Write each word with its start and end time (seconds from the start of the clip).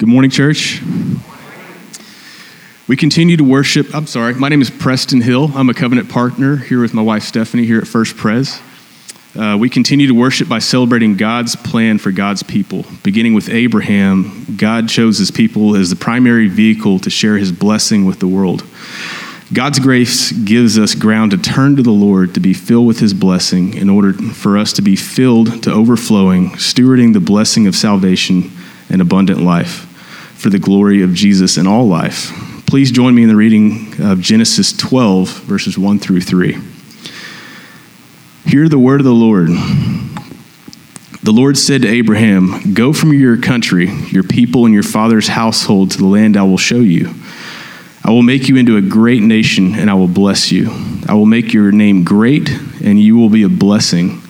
Good 0.00 0.08
morning, 0.08 0.30
church. 0.30 0.80
We 2.88 2.96
continue 2.96 3.36
to 3.36 3.44
worship. 3.44 3.94
I'm 3.94 4.06
sorry, 4.06 4.32
my 4.32 4.48
name 4.48 4.62
is 4.62 4.70
Preston 4.70 5.20
Hill. 5.20 5.50
I'm 5.54 5.68
a 5.68 5.74
covenant 5.74 6.08
partner 6.08 6.56
here 6.56 6.80
with 6.80 6.94
my 6.94 7.02
wife 7.02 7.22
Stephanie 7.22 7.66
here 7.66 7.76
at 7.80 7.86
First 7.86 8.16
Pres. 8.16 8.62
Uh, 9.38 9.58
we 9.60 9.68
continue 9.68 10.06
to 10.06 10.14
worship 10.14 10.48
by 10.48 10.58
celebrating 10.58 11.18
God's 11.18 11.54
plan 11.54 11.98
for 11.98 12.12
God's 12.12 12.42
people. 12.42 12.86
Beginning 13.02 13.34
with 13.34 13.50
Abraham, 13.50 14.46
God 14.56 14.88
chose 14.88 15.18
his 15.18 15.30
people 15.30 15.76
as 15.76 15.90
the 15.90 15.96
primary 15.96 16.48
vehicle 16.48 16.98
to 17.00 17.10
share 17.10 17.36
his 17.36 17.52
blessing 17.52 18.06
with 18.06 18.20
the 18.20 18.26
world. 18.26 18.64
God's 19.52 19.80
grace 19.80 20.32
gives 20.32 20.78
us 20.78 20.94
ground 20.94 21.32
to 21.32 21.36
turn 21.36 21.76
to 21.76 21.82
the 21.82 21.90
Lord 21.90 22.32
to 22.32 22.40
be 22.40 22.54
filled 22.54 22.86
with 22.86 23.00
his 23.00 23.12
blessing 23.12 23.74
in 23.74 23.90
order 23.90 24.14
for 24.14 24.56
us 24.56 24.72
to 24.72 24.80
be 24.80 24.96
filled 24.96 25.62
to 25.64 25.70
overflowing, 25.70 26.52
stewarding 26.52 27.12
the 27.12 27.20
blessing 27.20 27.66
of 27.66 27.76
salvation 27.76 28.50
and 28.88 29.02
abundant 29.02 29.42
life 29.42 29.88
for 30.40 30.48
the 30.48 30.58
glory 30.58 31.02
of 31.02 31.12
Jesus 31.12 31.58
in 31.58 31.66
all 31.66 31.86
life. 31.86 32.32
Please 32.66 32.90
join 32.90 33.14
me 33.14 33.24
in 33.24 33.28
the 33.28 33.36
reading 33.36 33.92
of 34.00 34.22
Genesis 34.22 34.72
12, 34.72 35.28
verses 35.42 35.76
1 35.76 35.98
through 35.98 36.22
3. 36.22 36.56
Hear 38.46 38.66
the 38.66 38.78
word 38.78 39.00
of 39.00 39.04
the 39.04 39.12
Lord. 39.12 39.48
The 41.22 41.30
Lord 41.30 41.58
said 41.58 41.82
to 41.82 41.88
Abraham, 41.88 42.72
Go 42.72 42.94
from 42.94 43.12
your 43.12 43.36
country, 43.36 43.90
your 44.10 44.22
people, 44.22 44.64
and 44.64 44.72
your 44.72 44.82
father's 44.82 45.28
household 45.28 45.90
to 45.90 45.98
the 45.98 46.06
land 46.06 46.38
I 46.38 46.44
will 46.44 46.56
show 46.56 46.80
you. 46.80 47.12
I 48.02 48.10
will 48.10 48.22
make 48.22 48.48
you 48.48 48.56
into 48.56 48.78
a 48.78 48.82
great 48.82 49.20
nation, 49.20 49.74
and 49.74 49.90
I 49.90 49.94
will 49.94 50.08
bless 50.08 50.50
you. 50.50 50.70
I 51.06 51.12
will 51.12 51.26
make 51.26 51.52
your 51.52 51.70
name 51.70 52.02
great, 52.02 52.48
and 52.82 52.98
you 52.98 53.18
will 53.18 53.28
be 53.28 53.42
a 53.42 53.50
blessing. 53.50 54.22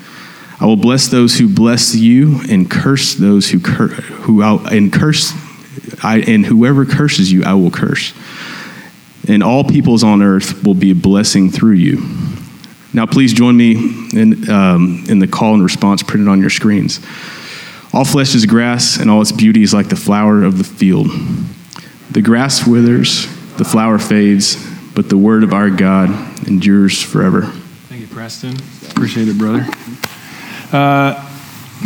I 0.58 0.66
will 0.66 0.74
bless 0.74 1.06
those 1.06 1.38
who 1.38 1.48
bless 1.48 1.94
you, 1.94 2.40
and 2.50 2.68
curse 2.68 3.14
those 3.14 3.50
who 3.50 3.60
cur- 3.60 3.86
who 3.86 4.42
I'll, 4.42 4.66
and 4.66 4.92
curse 4.92 5.32
I, 6.02 6.20
and 6.20 6.44
whoever 6.44 6.84
curses 6.84 7.30
you, 7.32 7.44
I 7.44 7.54
will 7.54 7.70
curse. 7.70 8.12
And 9.28 9.42
all 9.42 9.64
peoples 9.64 10.02
on 10.02 10.22
earth 10.22 10.64
will 10.64 10.74
be 10.74 10.90
a 10.92 10.94
blessing 10.94 11.50
through 11.50 11.74
you. 11.74 12.02
Now, 12.92 13.06
please 13.06 13.32
join 13.32 13.56
me 13.56 13.74
in, 14.12 14.50
um, 14.50 15.04
in 15.08 15.18
the 15.20 15.28
call 15.28 15.54
and 15.54 15.62
response 15.62 16.02
printed 16.02 16.28
on 16.28 16.40
your 16.40 16.50
screens. 16.50 17.00
All 17.92 18.04
flesh 18.04 18.34
is 18.34 18.46
grass, 18.46 18.96
and 18.98 19.10
all 19.10 19.20
its 19.20 19.32
beauty 19.32 19.62
is 19.62 19.74
like 19.74 19.88
the 19.88 19.96
flower 19.96 20.42
of 20.42 20.58
the 20.58 20.64
field. 20.64 21.08
The 22.10 22.22
grass 22.22 22.66
withers, 22.66 23.26
the 23.56 23.64
flower 23.64 23.98
fades, 23.98 24.56
but 24.94 25.08
the 25.08 25.16
word 25.16 25.44
of 25.44 25.52
our 25.52 25.70
God 25.70 26.10
endures 26.48 27.00
forever. 27.00 27.42
Thank 27.88 28.00
you, 28.00 28.06
Preston. 28.08 28.56
Appreciate 28.90 29.28
it, 29.28 29.38
brother. 29.38 29.66
Uh, 30.72 31.28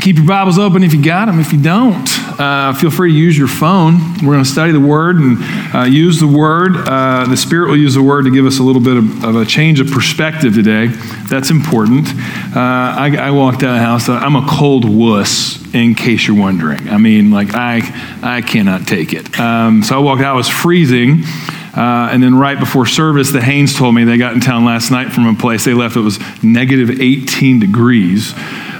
keep 0.00 0.16
your 0.16 0.26
Bibles 0.26 0.58
open 0.58 0.82
if 0.82 0.94
you 0.94 1.02
got 1.02 1.26
them. 1.26 1.40
If 1.40 1.52
you 1.52 1.62
don't, 1.62 2.08
uh, 2.38 2.72
feel 2.74 2.90
free 2.90 3.12
to 3.12 3.16
use 3.16 3.36
your 3.36 3.48
phone. 3.48 4.14
We're 4.14 4.34
going 4.34 4.44
to 4.44 4.50
study 4.50 4.72
the 4.72 4.80
Word 4.80 5.16
and 5.16 5.38
uh, 5.74 5.84
use 5.84 6.20
the 6.20 6.26
Word. 6.26 6.76
Uh, 6.76 7.26
the 7.28 7.36
Spirit 7.36 7.68
will 7.68 7.76
use 7.76 7.94
the 7.94 8.02
Word 8.02 8.24
to 8.24 8.30
give 8.30 8.46
us 8.46 8.58
a 8.58 8.62
little 8.62 8.80
bit 8.80 8.96
of, 8.96 9.24
of 9.24 9.36
a 9.36 9.44
change 9.44 9.80
of 9.80 9.90
perspective 9.90 10.54
today. 10.54 10.86
That's 11.28 11.50
important. 11.50 12.08
Uh, 12.08 12.60
I, 12.60 13.16
I, 13.18 13.30
walked 13.30 13.62
out 13.62 13.70
of 13.70 13.76
the 13.76 13.84
house. 13.84 14.08
I'm 14.08 14.36
a 14.36 14.46
cold 14.48 14.84
wuss, 14.84 15.62
in 15.74 15.94
case 15.94 16.26
you're 16.26 16.38
wondering. 16.38 16.88
I 16.88 16.98
mean, 16.98 17.30
like, 17.30 17.54
I, 17.54 17.80
I 18.22 18.42
cannot 18.42 18.86
take 18.86 19.12
it. 19.12 19.38
Um, 19.38 19.82
so 19.82 19.96
I 19.96 19.98
walked 19.98 20.22
out, 20.22 20.34
I 20.34 20.36
was 20.36 20.48
freezing. 20.48 21.24
Uh, 21.76 22.08
and 22.12 22.22
then 22.22 22.36
right 22.36 22.58
before 22.58 22.86
service, 22.86 23.32
the 23.32 23.40
Haynes 23.40 23.74
told 23.74 23.94
me 23.94 24.04
they 24.04 24.16
got 24.16 24.32
in 24.32 24.40
town 24.40 24.64
last 24.64 24.90
night 24.90 25.12
from 25.12 25.26
a 25.26 25.34
place 25.34 25.64
they 25.64 25.74
left. 25.74 25.96
It 25.96 26.00
was 26.00 26.20
negative 26.42 27.00
18 27.00 27.58
degrees. 27.58 28.32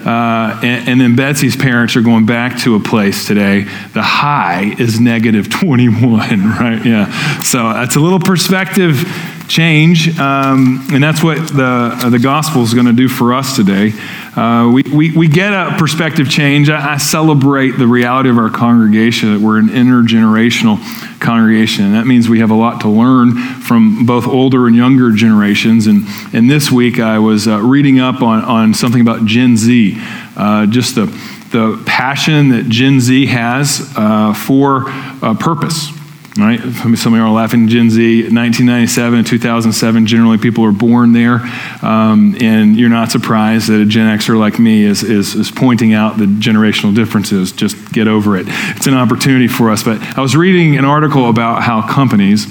Uh, 0.05 0.61
and, 0.63 0.89
and, 0.89 1.01
then 1.01 1.17
Betsy's 1.17 1.57
parents 1.57 1.97
are 1.97 2.03
going 2.03 2.27
back 2.27 2.59
to 2.61 2.75
a 2.75 2.81
place 2.81 3.27
today. 3.27 3.63
The 3.95 4.03
high 4.03 4.75
is 4.79 5.01
negative 5.01 5.49
21, 5.49 6.19
right? 6.59 6.85
Yeah. 6.85 7.41
So 7.41 7.73
that's 7.73 7.97
a 7.97 8.01
little 8.01 8.19
perspective 8.19 9.09
change, 9.49 10.19
um, 10.19 10.87
and 10.93 11.03
that's 11.03 11.23
what 11.23 11.37
the, 11.49 11.65
uh, 11.65 12.11
the 12.11 12.19
gospel 12.19 12.63
is 12.63 12.75
going 12.75 12.87
to 12.87 12.93
do 12.93 13.09
for 13.09 13.35
us 13.35 13.57
today. 13.57 13.93
Uh, 14.37 14.69
we, 14.73 14.83
we, 14.83 15.17
we 15.17 15.29
get 15.29 15.53
a 15.53 15.77
perspective 15.79 16.29
change. 16.29 16.69
I, 16.69 16.95
I, 16.95 16.97
celebrate 16.97 17.73
the 17.73 17.87
reality 17.87 18.31
of 18.31 18.37
our 18.37 18.51
congregation 18.51 19.33
that 19.33 19.41
we're 19.41 19.59
an 19.59 19.69
intergenerational 19.69 20.79
congregation. 21.21 21.85
And 21.85 21.95
that 21.95 22.07
means 22.07 22.29
we 22.29 22.41
have 22.41 22.51
a 22.51 22.57
lot 22.57 22.81
to 22.81 22.89
learn 22.89 23.37
from 23.37 24.07
both 24.07 24.27
older 24.27 24.67
and 24.67 24.75
younger 24.75 25.13
generations. 25.13 25.87
And, 25.87 26.03
and 26.33 26.51
this 26.51 26.73
week 26.73 26.99
I 26.99 27.21
was 27.21 27.47
uh, 27.47 27.61
reading 27.61 28.01
up 28.01 28.23
on, 28.23 28.43
on 28.43 28.75
something 28.75 29.01
about 29.01 29.25
Gen 29.25 29.57
Z, 29.57 29.95
uh, 30.37 30.67
just 30.67 30.97
the, 30.97 31.07
the 31.53 31.81
passion 31.87 32.49
that 32.49 32.69
Gen 32.69 32.99
Z 32.99 33.27
has 33.27 33.93
uh, 33.97 34.35
for 34.35 34.87
uh, 34.89 35.37
purpose 35.39 35.94
right? 36.37 36.61
Some 36.61 37.15
of 37.15 37.19
you 37.19 37.23
are 37.23 37.31
laughing. 37.31 37.69
Gen 37.69 37.91
Z, 37.91 38.23
1997 38.23 39.19
and 39.19 39.27
2007, 39.27 40.07
generally 40.07 40.39
people 40.39 40.65
are 40.65 40.73
born 40.73 41.13
there. 41.13 41.41
Um, 41.83 42.37
and 42.41 42.77
you're 42.77 42.89
not 42.89 43.11
surprised 43.13 43.69
that 43.69 43.81
a 43.81 43.85
Gen 43.85 44.19
Xer 44.19 44.39
like 44.39 44.59
me 44.59 44.83
is, 44.83 45.03
is, 45.03 45.35
is 45.35 45.51
pointing 45.51 45.95
out 45.95 46.19
the 46.19 46.27
generational 46.27 46.95
differences. 46.95 47.53
Just 47.53 47.93
get 47.93 48.09
over 48.09 48.37
it. 48.37 48.47
It's 48.49 48.87
an 48.87 48.95
opportunity 48.95 49.49
for 49.49 49.71
us. 49.71 49.83
But 49.83 50.01
I 50.17 50.21
was 50.21 50.37
reading 50.37 50.77
an 50.77 50.85
article 50.85 51.29
about 51.29 51.63
how 51.63 51.87
companies, 51.87 52.47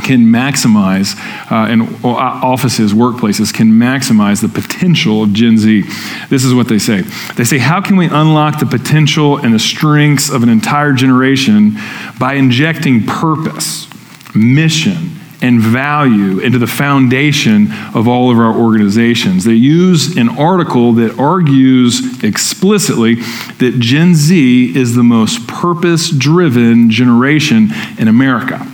can 0.00 0.24
maximize, 0.24 1.16
uh, 1.50 1.70
and 1.70 1.82
uh, 2.04 2.08
offices, 2.08 2.92
workplaces 2.92 3.52
can 3.52 3.72
maximize 3.72 4.40
the 4.40 4.48
potential 4.48 5.22
of 5.22 5.32
Gen 5.32 5.58
Z. 5.58 5.82
This 6.28 6.44
is 6.44 6.54
what 6.54 6.68
they 6.68 6.78
say. 6.78 7.02
They 7.36 7.44
say, 7.44 7.58
How 7.58 7.80
can 7.80 7.96
we 7.96 8.06
unlock 8.06 8.58
the 8.60 8.66
potential 8.66 9.38
and 9.38 9.54
the 9.54 9.58
strengths 9.58 10.30
of 10.30 10.42
an 10.42 10.48
entire 10.48 10.92
generation 10.92 11.76
by 12.18 12.34
injecting 12.34 13.04
purpose, 13.06 13.88
mission, 14.34 15.20
and 15.42 15.60
value 15.60 16.38
into 16.38 16.58
the 16.58 16.66
foundation 16.66 17.68
of 17.94 18.06
all 18.06 18.30
of 18.30 18.38
our 18.38 18.54
organizations. 18.54 19.44
They 19.44 19.54
use 19.54 20.16
an 20.16 20.28
article 20.28 20.92
that 20.94 21.18
argues 21.18 22.22
explicitly 22.22 23.16
that 23.58 23.76
Gen 23.78 24.14
Z 24.14 24.76
is 24.76 24.94
the 24.94 25.02
most 25.02 25.46
purpose 25.46 26.10
driven 26.10 26.90
generation 26.90 27.70
in 27.98 28.08
America. 28.08 28.66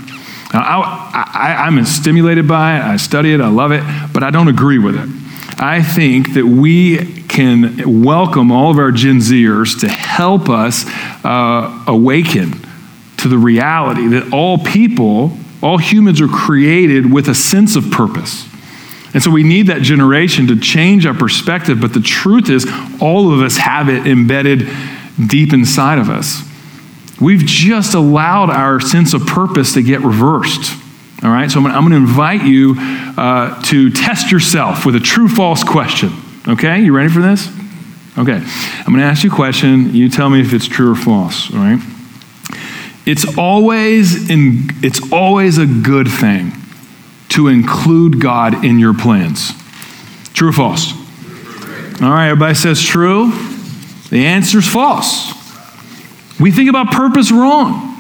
Now, 0.53 0.61
I, 0.63 1.06
am 1.17 1.85
stimulated 1.85 2.47
by 2.47 2.77
it, 2.77 2.83
I 2.83 2.97
study 2.97 3.33
it, 3.33 3.41
I 3.41 3.49
love 3.49 3.73
it, 3.73 3.83
but 4.13 4.23
I 4.23 4.31
don't 4.31 4.49
agree 4.49 4.79
with 4.79 4.97
it. 4.97 5.09
I 5.59 5.83
think 5.83 6.35
that 6.35 6.45
we 6.45 7.23
can 7.23 8.03
welcome 8.03 8.53
all 8.53 8.71
of 8.71 8.79
our 8.79 8.93
Gen 8.93 9.19
Zers 9.19 9.81
to 9.81 9.89
help 9.89 10.49
us 10.49 10.85
uh, 11.25 11.85
awaken 11.87 12.53
to 13.19 13.29
the 13.29 13.39
reality 13.39 14.09
that 14.09 14.33
all 14.33 14.59
people, 14.59 15.37
all 15.63 15.79
humans 15.79 16.21
are 16.21 16.29
created 16.29 17.11
with 17.11 17.29
a 17.29 17.35
sense 17.35 17.75
of 17.77 17.91
purpose. 17.91 18.47
And 19.15 19.23
so 19.23 19.31
we 19.31 19.45
need 19.45 19.69
that 19.69 19.81
generation 19.81 20.49
to 20.49 20.61
change 20.61 21.07
our 21.07 21.15
perspective, 21.15 21.81
but 21.81 21.95
the 21.95 22.01
truth 22.01 22.51
is, 22.51 22.67
all 23.01 23.33
of 23.33 23.41
us 23.41 23.57
have 23.57 23.89
it 23.89 24.07
embedded 24.07 24.69
deep 25.27 25.55
inside 25.55 25.99
of 25.99 26.11
us. 26.11 26.43
We've 27.19 27.41
just 27.41 27.95
allowed 27.95 28.51
our 28.51 28.79
sense 28.79 29.15
of 29.15 29.27
purpose 29.27 29.73
to 29.73 29.83
get 29.83 30.03
reversed. 30.03 30.83
All 31.23 31.31
right, 31.31 31.51
so 31.51 31.61
I'm 31.61 31.89
going 31.89 31.91
to 31.91 31.97
invite 31.97 32.43
you 32.43 32.75
uh, 32.77 33.61
to 33.65 33.91
test 33.91 34.31
yourself 34.31 34.85
with 34.85 34.97
a 34.97 35.01
true 35.01 35.29
false 35.29 35.65
question. 35.65 36.11
Okay, 36.47 36.83
you 36.83 36.95
ready 36.95 37.09
for 37.09 37.21
this? 37.21 37.49
Okay, 38.19 38.37
I'm 38.37 38.93
going 38.93 38.99
to 38.99 39.05
ask 39.05 39.25
you 39.25 39.31
a 39.31 39.35
question. 39.35 39.95
You 39.95 40.11
tell 40.11 40.29
me 40.29 40.41
if 40.41 40.53
it's 40.53 40.69
true 40.69 40.93
or 40.93 40.95
false. 40.95 41.53
All 41.53 41.59
right. 41.59 41.81
It's 43.07 43.39
always 43.39 44.29
in, 44.29 44.69
it's 44.83 45.13
always 45.13 45.59
a 45.59 45.67
good 45.67 46.09
thing 46.09 46.53
to 47.31 47.49
include 47.49 48.21
God 48.21 48.65
in 48.65 48.79
your 48.79 48.95
plans. 48.95 49.53
True 50.35 50.51
or 50.51 50.53
false? 50.53 50.93
All 52.03 52.11
right, 52.11 52.29
everybody 52.29 52.55
says 52.55 52.83
true. 52.83 53.31
The 54.11 54.27
answer 54.27 54.59
is 54.59 54.69
false. 54.69 55.33
We 56.39 56.51
think 56.51 56.69
about 56.69 56.93
purpose 56.93 57.33
wrong. 57.33 57.96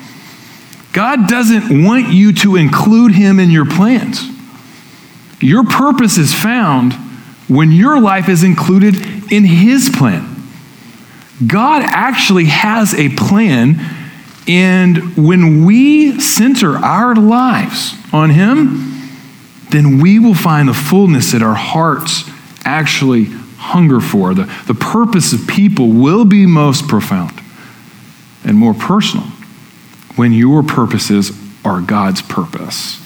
God 0.96 1.28
doesn't 1.28 1.84
want 1.84 2.08
you 2.08 2.32
to 2.32 2.56
include 2.56 3.12
Him 3.12 3.38
in 3.38 3.50
your 3.50 3.66
plans. 3.66 4.18
Your 5.40 5.62
purpose 5.62 6.16
is 6.16 6.32
found 6.32 6.94
when 7.48 7.70
your 7.70 8.00
life 8.00 8.30
is 8.30 8.42
included 8.42 8.96
in 9.30 9.44
His 9.44 9.90
plan. 9.90 10.26
God 11.46 11.82
actually 11.82 12.46
has 12.46 12.94
a 12.94 13.10
plan, 13.10 13.78
and 14.48 15.14
when 15.18 15.66
we 15.66 16.18
center 16.18 16.78
our 16.78 17.14
lives 17.14 17.92
on 18.10 18.30
Him, 18.30 19.10
then 19.68 20.00
we 20.00 20.18
will 20.18 20.34
find 20.34 20.66
the 20.66 20.72
fullness 20.74 21.32
that 21.32 21.42
our 21.42 21.54
hearts 21.54 22.24
actually 22.64 23.24
hunger 23.58 24.00
for. 24.00 24.32
The, 24.32 24.50
the 24.66 24.72
purpose 24.72 25.34
of 25.34 25.46
people 25.46 25.88
will 25.90 26.24
be 26.24 26.46
most 26.46 26.88
profound 26.88 27.38
and 28.44 28.56
more 28.56 28.72
personal 28.72 29.26
when 30.16 30.32
your 30.32 30.62
purposes 30.62 31.32
are 31.64 31.80
God's 31.80 32.22
purpose. 32.22 32.98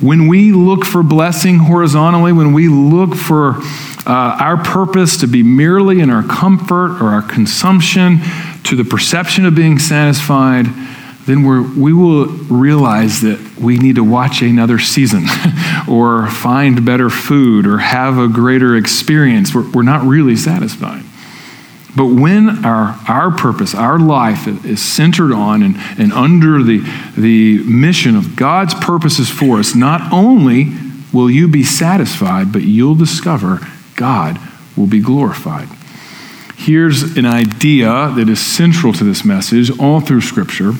When 0.00 0.28
we 0.28 0.52
look 0.52 0.84
for 0.84 1.02
blessing 1.02 1.58
horizontally, 1.58 2.32
when 2.32 2.54
we 2.54 2.68
look 2.68 3.14
for 3.14 3.56
uh, 4.06 4.36
our 4.40 4.56
purpose 4.56 5.18
to 5.18 5.26
be 5.26 5.42
merely 5.42 6.00
in 6.00 6.08
our 6.08 6.22
comfort 6.22 7.02
or 7.02 7.08
our 7.08 7.22
consumption 7.22 8.20
to 8.64 8.76
the 8.76 8.84
perception 8.84 9.44
of 9.44 9.54
being 9.54 9.78
satisfied, 9.78 10.66
then 11.26 11.44
we 11.44 11.92
will 11.92 12.26
realize 12.26 13.20
that 13.20 13.38
we 13.60 13.78
need 13.78 13.96
to 13.96 14.04
watch 14.04 14.40
another 14.40 14.78
season 14.78 15.24
or 15.88 16.26
find 16.28 16.84
better 16.84 17.10
food 17.10 17.66
or 17.66 17.78
have 17.78 18.18
a 18.18 18.26
greater 18.26 18.76
experience. 18.76 19.54
We're, 19.54 19.70
we're 19.70 19.82
not 19.82 20.06
really 20.06 20.36
satisfied. 20.36 21.04
But 21.96 22.06
when 22.06 22.64
our, 22.64 22.98
our 23.08 23.30
purpose, 23.30 23.74
our 23.74 23.98
life 23.98 24.46
is 24.64 24.80
centered 24.80 25.32
on 25.32 25.62
and, 25.62 25.76
and 25.98 26.12
under 26.12 26.62
the, 26.62 26.78
the 27.16 27.62
mission 27.64 28.16
of 28.16 28.36
God's 28.36 28.74
purposes 28.74 29.28
for 29.28 29.58
us, 29.58 29.74
not 29.74 30.12
only 30.12 30.72
will 31.12 31.30
you 31.30 31.48
be 31.48 31.64
satisfied, 31.64 32.52
but 32.52 32.62
you'll 32.62 32.94
discover 32.94 33.60
God 33.96 34.38
will 34.76 34.86
be 34.86 35.00
glorified. 35.00 35.68
Here's 36.56 37.16
an 37.16 37.26
idea 37.26 38.12
that 38.14 38.28
is 38.28 38.40
central 38.40 38.92
to 38.92 39.04
this 39.04 39.24
message 39.24 39.76
all 39.78 40.00
through 40.00 40.20
Scripture 40.20 40.72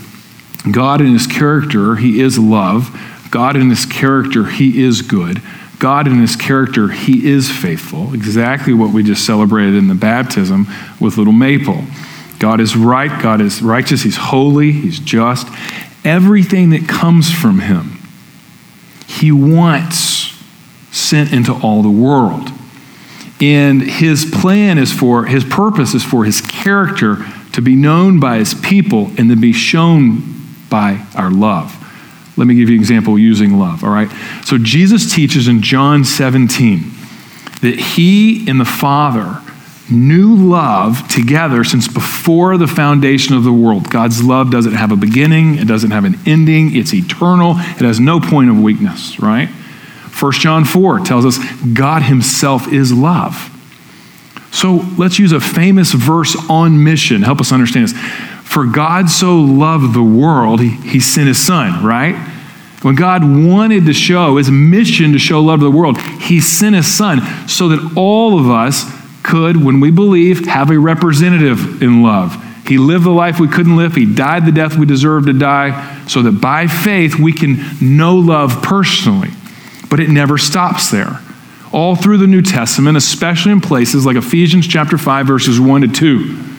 God 0.71 1.01
in 1.01 1.15
His 1.15 1.27
character, 1.27 1.97
He 1.97 2.21
is 2.21 2.39
love. 2.39 2.97
God 3.31 3.57
in 3.57 3.71
His 3.71 3.87
character, 3.87 4.47
He 4.47 4.83
is 4.83 5.03
good. 5.03 5.41
God 5.81 6.07
in 6.07 6.21
his 6.21 6.37
character, 6.37 6.89
he 6.89 7.29
is 7.29 7.51
faithful. 7.51 8.15
Exactly 8.15 8.73
what 8.73 8.93
we 8.93 9.03
just 9.03 9.27
celebrated 9.27 9.75
in 9.75 9.89
the 9.89 9.95
baptism 9.95 10.67
with 11.01 11.17
little 11.17 11.33
Maple. 11.33 11.83
God 12.39 12.61
is 12.61 12.77
right, 12.77 13.21
God 13.21 13.41
is 13.41 13.61
righteous, 13.61 14.03
he's 14.03 14.17
holy, 14.17 14.73
he's 14.73 15.01
just. 15.01 15.49
Everything 16.05 16.71
that 16.71 16.87
comes 16.87 17.33
from 17.33 17.61
him, 17.61 17.99
he 19.07 19.33
wants 19.33 20.39
sent 20.93 21.33
into 21.33 21.53
all 21.53 21.83
the 21.83 21.91
world. 21.91 22.51
And 23.41 23.81
his 23.81 24.27
plan 24.27 24.77
is 24.77 24.93
for, 24.93 25.25
his 25.25 25.45
purpose 25.45 25.95
is 25.95 26.05
for 26.05 26.25
his 26.25 26.41
character 26.43 27.25
to 27.53 27.63
be 27.63 27.75
known 27.75 28.21
by 28.21 28.37
his 28.37 28.53
people 28.53 29.11
and 29.17 29.31
to 29.31 29.37
be 29.37 29.53
shown 29.53 30.23
by 30.69 31.07
our 31.15 31.31
love. 31.31 31.77
Let 32.37 32.47
me 32.47 32.55
give 32.55 32.69
you 32.69 32.77
an 32.77 32.81
example 32.81 33.19
using 33.19 33.59
love, 33.59 33.85
all 33.85 33.91
right? 33.91 34.11
So 34.45 34.59
Jesus 34.59 35.13
teaches 35.13 35.49
in 35.49 35.63
John 35.63 36.05
17 36.05 36.81
that 37.61 37.79
he 37.79 38.49
and 38.49 38.61
the 38.61 38.65
Father 38.65 39.41
knew 39.91 40.37
love 40.37 41.07
together 41.09 41.65
since 41.65 41.89
before 41.89 42.57
the 42.57 42.67
foundation 42.67 43.35
of 43.35 43.45
the 43.45 43.53
world. 43.53 43.91
God's 43.91 44.23
love 44.23 44.51
doesn't 44.51 44.75
have 44.75 44.93
a 44.93 44.97
beginning, 44.97 45.59
it 45.59 45.67
doesn't 45.67 45.91
have 45.91 46.05
an 46.05 46.19
ending, 46.27 46.77
it's 46.77 46.95
eternal, 46.95 47.53
it 47.57 47.83
has 47.83 47.99
no 47.99 48.21
point 48.21 48.51
of 48.51 48.61
weakness, 48.61 49.19
right? 49.19 49.49
1 49.49 50.33
John 50.33 50.65
4 50.65 51.01
tells 51.01 51.25
us 51.25 51.39
God 51.75 52.03
himself 52.03 52.73
is 52.73 52.93
love. 52.93 53.49
So 54.53 54.85
let's 54.99 55.19
use 55.19 55.33
a 55.33 55.41
famous 55.41 55.93
verse 55.93 56.37
on 56.49 56.83
mission. 56.83 57.23
Help 57.23 57.41
us 57.41 57.53
understand 57.53 57.89
this. 57.89 57.95
For 58.51 58.67
God 58.67 59.09
so 59.09 59.37
loved 59.37 59.95
the 59.95 60.03
world, 60.03 60.61
he, 60.61 60.71
he 60.71 60.99
sent 60.99 61.29
his 61.29 61.39
son, 61.39 61.85
right? 61.85 62.17
When 62.83 62.97
God 62.97 63.23
wanted 63.23 63.87
to 63.87 63.93
show 63.93 64.39
his 64.39 64.51
mission 64.51 65.13
to 65.13 65.21
show 65.21 65.41
love 65.41 65.61
to 65.61 65.67
the 65.67 65.71
world, 65.71 66.01
he 66.01 66.41
sent 66.41 66.75
his 66.75 66.93
son 66.93 67.21
so 67.47 67.69
that 67.69 67.93
all 67.97 68.41
of 68.41 68.51
us 68.51 68.91
could, 69.23 69.65
when 69.65 69.79
we 69.79 69.93
believe, 69.93 70.47
have 70.47 70.73
a 70.73 70.81
representative 70.81 71.81
in 71.81 72.03
love. 72.03 72.45
He 72.67 72.77
lived 72.77 73.05
the 73.05 73.11
life 73.11 73.39
we 73.39 73.47
couldn't 73.47 73.77
live. 73.77 73.95
He 73.95 74.13
died 74.13 74.45
the 74.47 74.51
death 74.51 74.77
we 74.77 74.85
deserved 74.85 75.29
to 75.29 75.33
die, 75.33 76.05
so 76.09 76.23
that 76.23 76.41
by 76.41 76.67
faith 76.67 77.21
we 77.21 77.33
can 77.33 77.61
know 77.81 78.17
love 78.17 78.65
personally. 78.65 79.31
But 79.89 80.01
it 80.01 80.11
never 80.11 80.39
stops 80.39 80.91
there. 80.91 81.21
All 81.71 81.95
through 81.95 82.19
the 82.19 82.27
New 82.27 82.43
Testament, 82.43 82.97
especially 82.97 83.53
in 83.53 83.61
places 83.61 84.05
like 84.05 84.17
Ephesians 84.17 84.67
chapter 84.67 84.99
5, 84.99 85.25
verses 85.25 85.61
1 85.61 85.83
to 85.83 85.87
2 85.87 86.50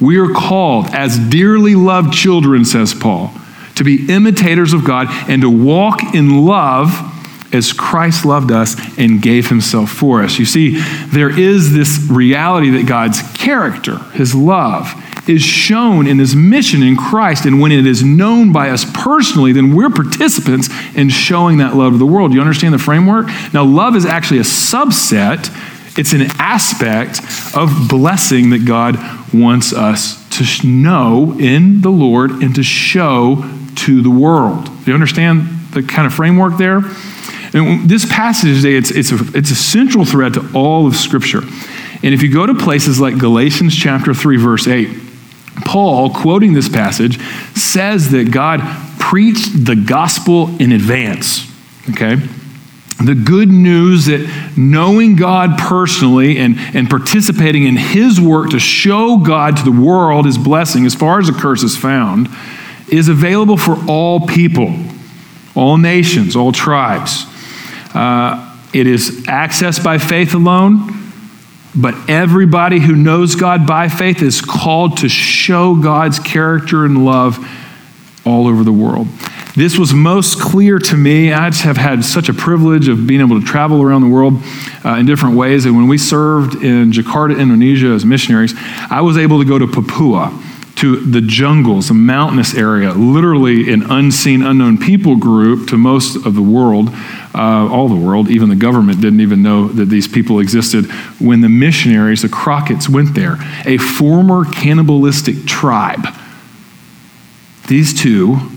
we 0.00 0.18
are 0.18 0.32
called, 0.32 0.86
as 0.92 1.18
dearly 1.18 1.74
loved 1.74 2.12
children, 2.12 2.64
says 2.64 2.94
Paul, 2.94 3.32
to 3.76 3.84
be 3.84 4.12
imitators 4.12 4.72
of 4.72 4.84
God 4.84 5.08
and 5.28 5.42
to 5.42 5.50
walk 5.50 6.14
in 6.14 6.44
love 6.44 7.12
as 7.52 7.72
Christ 7.72 8.24
loved 8.24 8.50
us 8.50 8.76
and 8.98 9.22
gave 9.22 9.48
himself 9.48 9.90
for 9.90 10.22
us. 10.22 10.38
You 10.38 10.44
see, 10.44 10.78
there 11.06 11.30
is 11.30 11.72
this 11.72 11.98
reality 12.10 12.70
that 12.70 12.86
God's 12.86 13.22
character, 13.34 13.98
his 14.12 14.34
love, 14.34 14.92
is 15.28 15.42
shown 15.42 16.06
in 16.06 16.18
his 16.18 16.36
mission 16.36 16.82
in 16.82 16.96
Christ. 16.96 17.46
And 17.46 17.60
when 17.60 17.72
it 17.72 17.86
is 17.86 18.02
known 18.02 18.52
by 18.52 18.70
us 18.70 18.84
personally, 18.84 19.52
then 19.52 19.74
we're 19.74 19.90
participants 19.90 20.68
in 20.94 21.08
showing 21.08 21.58
that 21.58 21.74
love 21.74 21.92
to 21.92 21.98
the 21.98 22.06
world. 22.06 22.30
Do 22.30 22.36
you 22.36 22.40
understand 22.40 22.74
the 22.74 22.78
framework? 22.78 23.26
Now, 23.52 23.64
love 23.64 23.96
is 23.96 24.06
actually 24.06 24.38
a 24.38 24.42
subset 24.42 25.50
it's 25.98 26.12
an 26.12 26.26
aspect 26.38 27.20
of 27.56 27.88
blessing 27.88 28.50
that 28.50 28.66
God 28.66 28.96
wants 29.32 29.72
us 29.72 30.26
to 30.38 30.66
know 30.66 31.36
in 31.38 31.80
the 31.80 31.90
Lord 31.90 32.30
and 32.30 32.54
to 32.54 32.62
show 32.62 33.44
to 33.76 34.02
the 34.02 34.10
world. 34.10 34.64
Do 34.64 34.90
you 34.90 34.94
understand 34.94 35.48
the 35.72 35.82
kind 35.82 36.06
of 36.06 36.14
framework 36.14 36.56
there? 36.58 36.82
And 37.52 37.88
this 37.88 38.04
passage 38.04 38.56
today, 38.56 38.76
it's, 38.76 38.90
it's, 38.90 39.12
a, 39.12 39.18
it's 39.36 39.50
a 39.50 39.56
central 39.56 40.04
thread 40.04 40.34
to 40.34 40.50
all 40.54 40.86
of 40.86 40.96
Scripture. 40.96 41.42
And 42.02 42.14
if 42.14 42.22
you 42.22 42.32
go 42.32 42.46
to 42.46 42.54
places 42.54 43.00
like 43.00 43.18
Galatians 43.18 43.74
chapter 43.74 44.12
3, 44.12 44.36
verse 44.36 44.66
8, 44.66 44.88
Paul, 45.64 46.10
quoting 46.10 46.52
this 46.52 46.68
passage, 46.68 47.18
says 47.54 48.10
that 48.10 48.30
God 48.30 48.60
preached 48.98 49.64
the 49.64 49.76
gospel 49.76 50.54
in 50.60 50.72
advance. 50.72 51.50
Okay? 51.90 52.16
The 52.98 53.14
good 53.14 53.50
news 53.50 54.06
that 54.06 54.54
knowing 54.56 55.16
God 55.16 55.58
personally 55.58 56.38
and, 56.38 56.56
and 56.74 56.88
participating 56.88 57.64
in 57.64 57.76
His 57.76 58.20
work 58.20 58.50
to 58.50 58.58
show 58.58 59.18
God 59.18 59.58
to 59.58 59.64
the 59.64 59.70
world 59.70 60.24
His 60.24 60.38
blessing, 60.38 60.86
as 60.86 60.94
far 60.94 61.18
as 61.18 61.26
the 61.26 61.34
curse 61.34 61.62
is 61.62 61.76
found, 61.76 62.28
is 62.88 63.08
available 63.08 63.58
for 63.58 63.76
all 63.88 64.26
people, 64.26 64.74
all 65.54 65.76
nations, 65.76 66.36
all 66.36 66.52
tribes. 66.52 67.26
Uh, 67.94 68.56
it 68.72 68.86
is 68.86 69.22
accessed 69.26 69.84
by 69.84 69.98
faith 69.98 70.34
alone, 70.34 71.12
but 71.74 71.94
everybody 72.08 72.80
who 72.80 72.96
knows 72.96 73.34
God 73.34 73.66
by 73.66 73.88
faith 73.88 74.22
is 74.22 74.40
called 74.40 74.98
to 74.98 75.08
show 75.08 75.74
God's 75.74 76.18
character 76.18 76.84
and 76.86 77.04
love 77.04 77.38
all 78.24 78.46
over 78.46 78.64
the 78.64 78.72
world. 78.72 79.06
This 79.56 79.78
was 79.78 79.94
most 79.94 80.38
clear 80.38 80.78
to 80.78 80.96
me. 80.98 81.32
I 81.32 81.50
have 81.50 81.78
had 81.78 82.04
such 82.04 82.28
a 82.28 82.34
privilege 82.34 82.88
of 82.88 83.06
being 83.06 83.22
able 83.22 83.40
to 83.40 83.46
travel 83.46 83.80
around 83.80 84.02
the 84.02 84.08
world 84.08 84.34
uh, 84.84 84.96
in 84.96 85.06
different 85.06 85.34
ways. 85.34 85.64
And 85.64 85.74
when 85.74 85.88
we 85.88 85.96
served 85.96 86.62
in 86.62 86.92
Jakarta, 86.92 87.38
Indonesia 87.38 87.86
as 87.86 88.04
missionaries, 88.04 88.52
I 88.90 89.00
was 89.00 89.16
able 89.16 89.38
to 89.38 89.46
go 89.46 89.58
to 89.58 89.66
Papua 89.66 90.38
to 90.74 90.96
the 90.96 91.22
jungles, 91.22 91.88
a 91.88 91.94
mountainous 91.94 92.54
area, 92.54 92.92
literally 92.92 93.72
an 93.72 93.90
unseen, 93.90 94.42
unknown 94.42 94.76
people 94.76 95.16
group 95.16 95.70
to 95.70 95.78
most 95.78 96.26
of 96.26 96.34
the 96.34 96.42
world, 96.42 96.90
uh, 97.34 97.66
all 97.72 97.88
the 97.88 97.94
world. 97.94 98.28
Even 98.28 98.50
the 98.50 98.56
government 98.56 99.00
didn't 99.00 99.22
even 99.22 99.42
know 99.42 99.68
that 99.68 99.86
these 99.86 100.06
people 100.06 100.38
existed 100.38 100.84
when 101.18 101.40
the 101.40 101.48
missionaries, 101.48 102.20
the 102.20 102.28
Crockett's, 102.28 102.90
went 102.90 103.14
there. 103.14 103.38
A 103.64 103.78
former 103.78 104.44
cannibalistic 104.44 105.46
tribe. 105.46 106.06
These 107.68 107.98
two 107.98 108.52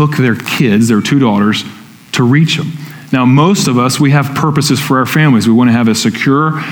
took 0.00 0.16
their 0.16 0.34
kids, 0.34 0.88
their 0.88 1.02
two 1.02 1.18
daughters, 1.18 1.62
to 2.12 2.22
reach 2.22 2.56
them. 2.56 2.72
Now, 3.12 3.26
most 3.26 3.68
of 3.68 3.76
us, 3.76 4.00
we 4.00 4.12
have 4.12 4.34
purposes 4.34 4.80
for 4.80 4.98
our 4.98 5.04
families. 5.04 5.46
We 5.46 5.52
want 5.52 5.68
to 5.68 5.72
have 5.72 5.88
a 5.88 5.94
secure 5.94 6.62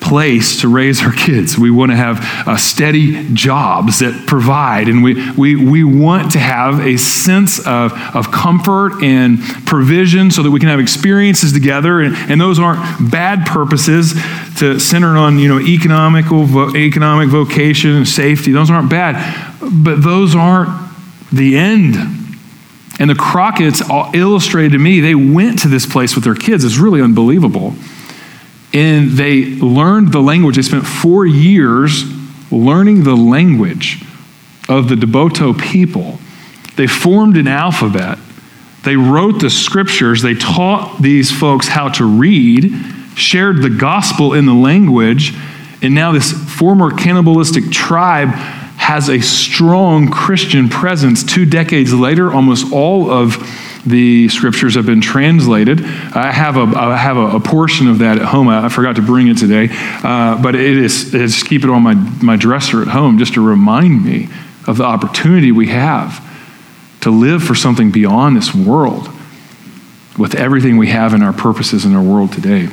place 0.00 0.62
to 0.62 0.68
raise 0.68 1.02
our 1.02 1.12
kids. 1.12 1.58
We 1.58 1.70
want 1.70 1.90
to 1.90 1.96
have 1.96 2.58
steady 2.58 3.28
jobs 3.34 3.98
that 3.98 4.26
provide, 4.26 4.88
and 4.88 5.02
we, 5.02 5.32
we, 5.32 5.54
we 5.56 5.84
want 5.84 6.32
to 6.32 6.38
have 6.38 6.80
a 6.80 6.96
sense 6.96 7.58
of, 7.66 7.92
of 8.14 8.30
comfort 8.32 9.02
and 9.02 9.38
provision 9.66 10.30
so 10.30 10.42
that 10.42 10.50
we 10.50 10.58
can 10.58 10.70
have 10.70 10.80
experiences 10.80 11.52
together. 11.52 12.00
And, 12.00 12.16
and 12.16 12.40
those 12.40 12.58
aren't 12.58 13.10
bad 13.10 13.46
purposes 13.46 14.14
to 14.60 14.80
center 14.80 15.18
on 15.18 15.38
you 15.38 15.48
know, 15.48 15.60
economical, 15.60 16.44
vo- 16.44 16.74
economic 16.74 17.28
vocation 17.28 17.90
and 17.90 18.08
safety. 18.08 18.50
Those 18.50 18.70
aren't 18.70 18.88
bad, 18.88 19.60
but 19.60 20.00
those 20.00 20.34
aren't 20.34 20.70
the 21.30 21.58
end 21.58 22.17
and 22.98 23.08
the 23.08 23.14
Crockett's 23.14 23.80
illustrated 24.14 24.72
to 24.72 24.78
me, 24.78 25.00
they 25.00 25.14
went 25.14 25.60
to 25.60 25.68
this 25.68 25.86
place 25.86 26.14
with 26.14 26.24
their 26.24 26.34
kids. 26.34 26.64
It's 26.64 26.78
really 26.78 27.00
unbelievable. 27.00 27.74
And 28.72 29.12
they 29.12 29.44
learned 29.44 30.12
the 30.12 30.20
language. 30.20 30.56
They 30.56 30.62
spent 30.62 30.86
four 30.86 31.24
years 31.24 32.04
learning 32.50 33.04
the 33.04 33.14
language 33.14 34.02
of 34.68 34.88
the 34.88 34.94
Deboto 34.96 35.58
people. 35.58 36.18
They 36.76 36.86
formed 36.86 37.36
an 37.36 37.48
alphabet. 37.48 38.18
They 38.84 38.96
wrote 38.96 39.40
the 39.40 39.50
scriptures. 39.50 40.22
They 40.22 40.34
taught 40.34 41.00
these 41.00 41.30
folks 41.30 41.68
how 41.68 41.88
to 41.90 42.04
read, 42.04 42.72
shared 43.14 43.62
the 43.62 43.70
gospel 43.70 44.34
in 44.34 44.46
the 44.46 44.54
language. 44.54 45.34
And 45.82 45.94
now, 45.94 46.12
this 46.12 46.32
former 46.32 46.90
cannibalistic 46.90 47.70
tribe 47.70 48.30
has 48.88 49.10
a 49.10 49.20
strong 49.20 50.10
Christian 50.10 50.70
presence. 50.70 51.22
Two 51.22 51.44
decades 51.44 51.92
later, 51.92 52.32
almost 52.32 52.72
all 52.72 53.10
of 53.10 53.36
the 53.84 54.30
scriptures 54.30 54.76
have 54.76 54.86
been 54.86 55.02
translated. 55.02 55.84
I 55.84 56.32
have 56.32 56.56
a, 56.56 56.62
I 56.74 56.96
have 56.96 57.18
a, 57.18 57.36
a 57.36 57.40
portion 57.40 57.88
of 57.88 57.98
that 57.98 58.16
at 58.16 58.24
home. 58.24 58.48
I, 58.48 58.64
I 58.64 58.68
forgot 58.70 58.96
to 58.96 59.02
bring 59.02 59.28
it 59.28 59.36
today, 59.36 59.68
uh, 59.70 60.42
but 60.42 60.54
it 60.54 60.78
is 60.78 61.14
it's 61.14 61.42
keep 61.42 61.64
it 61.64 61.70
on 61.70 61.82
my, 61.82 61.92
my 62.22 62.36
dresser 62.36 62.80
at 62.80 62.88
home 62.88 63.18
just 63.18 63.34
to 63.34 63.46
remind 63.46 64.02
me 64.02 64.30
of 64.66 64.78
the 64.78 64.84
opportunity 64.84 65.52
we 65.52 65.68
have 65.68 66.24
to 67.02 67.10
live 67.10 67.42
for 67.42 67.54
something 67.54 67.90
beyond 67.90 68.38
this 68.38 68.54
world 68.54 69.10
with 70.16 70.34
everything 70.34 70.78
we 70.78 70.88
have 70.88 71.12
in 71.12 71.22
our 71.22 71.34
purposes 71.34 71.84
in 71.84 71.94
our 71.94 72.02
world 72.02 72.32
today. 72.32 72.70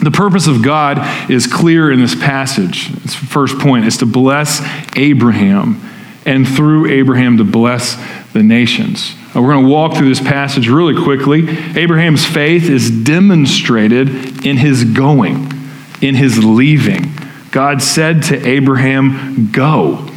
The 0.00 0.12
purpose 0.12 0.46
of 0.46 0.62
God 0.62 1.30
is 1.30 1.46
clear 1.46 1.90
in 1.90 2.00
this 2.00 2.14
passage. 2.14 2.90
It's 3.04 3.14
first 3.14 3.58
point 3.58 3.84
is 3.84 3.96
to 3.98 4.06
bless 4.06 4.62
Abraham 4.96 5.80
and 6.24 6.46
through 6.46 6.90
Abraham 6.90 7.38
to 7.38 7.44
bless 7.44 7.96
the 8.32 8.42
nations. 8.42 9.14
We're 9.34 9.52
going 9.52 9.64
to 9.64 9.70
walk 9.70 9.96
through 9.96 10.08
this 10.08 10.20
passage 10.20 10.68
really 10.68 11.00
quickly. 11.02 11.48
Abraham's 11.76 12.24
faith 12.24 12.68
is 12.68 12.90
demonstrated 12.90 14.44
in 14.44 14.56
his 14.56 14.84
going, 14.84 15.52
in 16.00 16.14
his 16.14 16.44
leaving. 16.44 17.12
God 17.50 17.82
said 17.82 18.22
to 18.24 18.46
Abraham, 18.46 19.50
Go. 19.50 20.08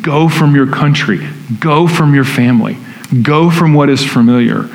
Go 0.00 0.28
from 0.28 0.54
your 0.54 0.70
country. 0.70 1.26
Go 1.60 1.86
from 1.86 2.14
your 2.14 2.24
family. 2.24 2.76
Go 3.22 3.50
from 3.50 3.74
what 3.74 3.88
is 3.88 4.04
familiar. 4.04 4.68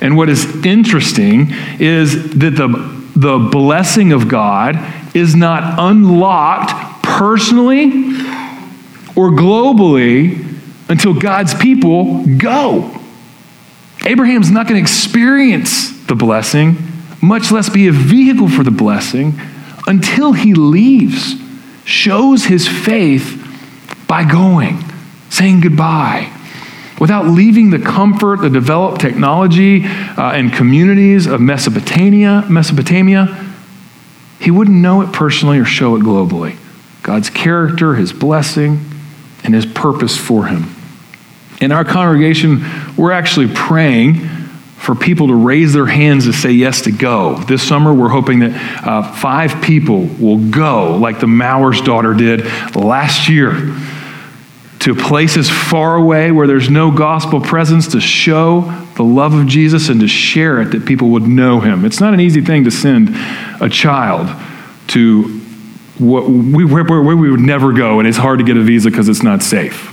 And 0.00 0.16
what 0.16 0.28
is 0.28 0.64
interesting 0.64 1.48
is 1.78 2.30
that 2.38 2.50
the, 2.56 3.01
the 3.14 3.38
blessing 3.38 4.12
of 4.12 4.28
God 4.28 4.76
is 5.14 5.34
not 5.34 5.78
unlocked 5.78 7.02
personally 7.02 7.86
or 9.14 9.30
globally 9.30 10.48
until 10.88 11.18
God's 11.18 11.54
people 11.54 12.24
go. 12.38 12.98
Abraham's 14.04 14.50
not 14.50 14.66
going 14.66 14.76
to 14.76 14.82
experience 14.82 15.92
the 16.06 16.14
blessing, 16.14 16.76
much 17.20 17.52
less 17.52 17.68
be 17.68 17.86
a 17.86 17.92
vehicle 17.92 18.48
for 18.48 18.64
the 18.64 18.70
blessing, 18.70 19.38
until 19.86 20.32
he 20.32 20.54
leaves, 20.54 21.34
shows 21.84 22.44
his 22.44 22.66
faith 22.66 23.38
by 24.08 24.24
going, 24.24 24.82
saying 25.30 25.60
goodbye. 25.60 26.32
Without 27.02 27.26
leaving 27.26 27.70
the 27.70 27.80
comfort, 27.80 28.42
the 28.42 28.48
developed 28.48 29.00
technology, 29.00 29.84
uh, 29.84 30.30
and 30.34 30.52
communities 30.52 31.26
of 31.26 31.40
Mesopotamia, 31.40 32.46
Mesopotamia, 32.48 33.44
he 34.38 34.52
wouldn't 34.52 34.76
know 34.76 35.00
it 35.00 35.12
personally 35.12 35.58
or 35.58 35.64
show 35.64 35.96
it 35.96 36.02
globally. 36.02 36.56
God's 37.02 37.28
character, 37.28 37.96
his 37.96 38.12
blessing, 38.12 38.88
and 39.42 39.52
his 39.52 39.66
purpose 39.66 40.16
for 40.16 40.46
him. 40.46 40.76
In 41.60 41.72
our 41.72 41.84
congregation, 41.84 42.64
we're 42.96 43.10
actually 43.10 43.52
praying 43.52 44.20
for 44.76 44.94
people 44.94 45.26
to 45.26 45.34
raise 45.34 45.72
their 45.72 45.86
hands 45.86 46.26
to 46.26 46.32
say 46.32 46.52
yes 46.52 46.82
to 46.82 46.92
go. 46.92 47.34
This 47.48 47.66
summer, 47.66 47.92
we're 47.92 48.10
hoping 48.10 48.38
that 48.38 48.86
uh, 48.86 49.12
five 49.14 49.60
people 49.60 50.06
will 50.20 50.38
go, 50.38 50.96
like 50.98 51.18
the 51.18 51.26
Maurer's 51.26 51.80
daughter 51.80 52.14
did 52.14 52.44
last 52.76 53.28
year, 53.28 53.76
to 54.82 54.96
places 54.96 55.48
far 55.48 55.94
away 55.94 56.32
where 56.32 56.48
there's 56.48 56.68
no 56.68 56.90
gospel 56.90 57.40
presence 57.40 57.88
to 57.88 58.00
show 58.00 58.62
the 58.96 59.04
love 59.04 59.32
of 59.32 59.46
Jesus 59.46 59.88
and 59.88 60.00
to 60.00 60.08
share 60.08 60.60
it 60.60 60.72
that 60.72 60.84
people 60.84 61.10
would 61.10 61.22
know 61.22 61.60
him. 61.60 61.84
It's 61.84 62.00
not 62.00 62.14
an 62.14 62.20
easy 62.20 62.40
thing 62.40 62.64
to 62.64 62.70
send 62.70 63.10
a 63.60 63.68
child 63.68 64.28
to 64.88 65.40
what 65.98 66.28
we, 66.28 66.64
where, 66.64 66.84
where 66.84 67.16
we 67.16 67.30
would 67.30 67.40
never 67.40 67.72
go, 67.72 68.00
and 68.00 68.08
it's 68.08 68.18
hard 68.18 68.40
to 68.40 68.44
get 68.44 68.56
a 68.56 68.60
visa 68.60 68.90
because 68.90 69.08
it's 69.08 69.22
not 69.22 69.42
safe. 69.42 69.90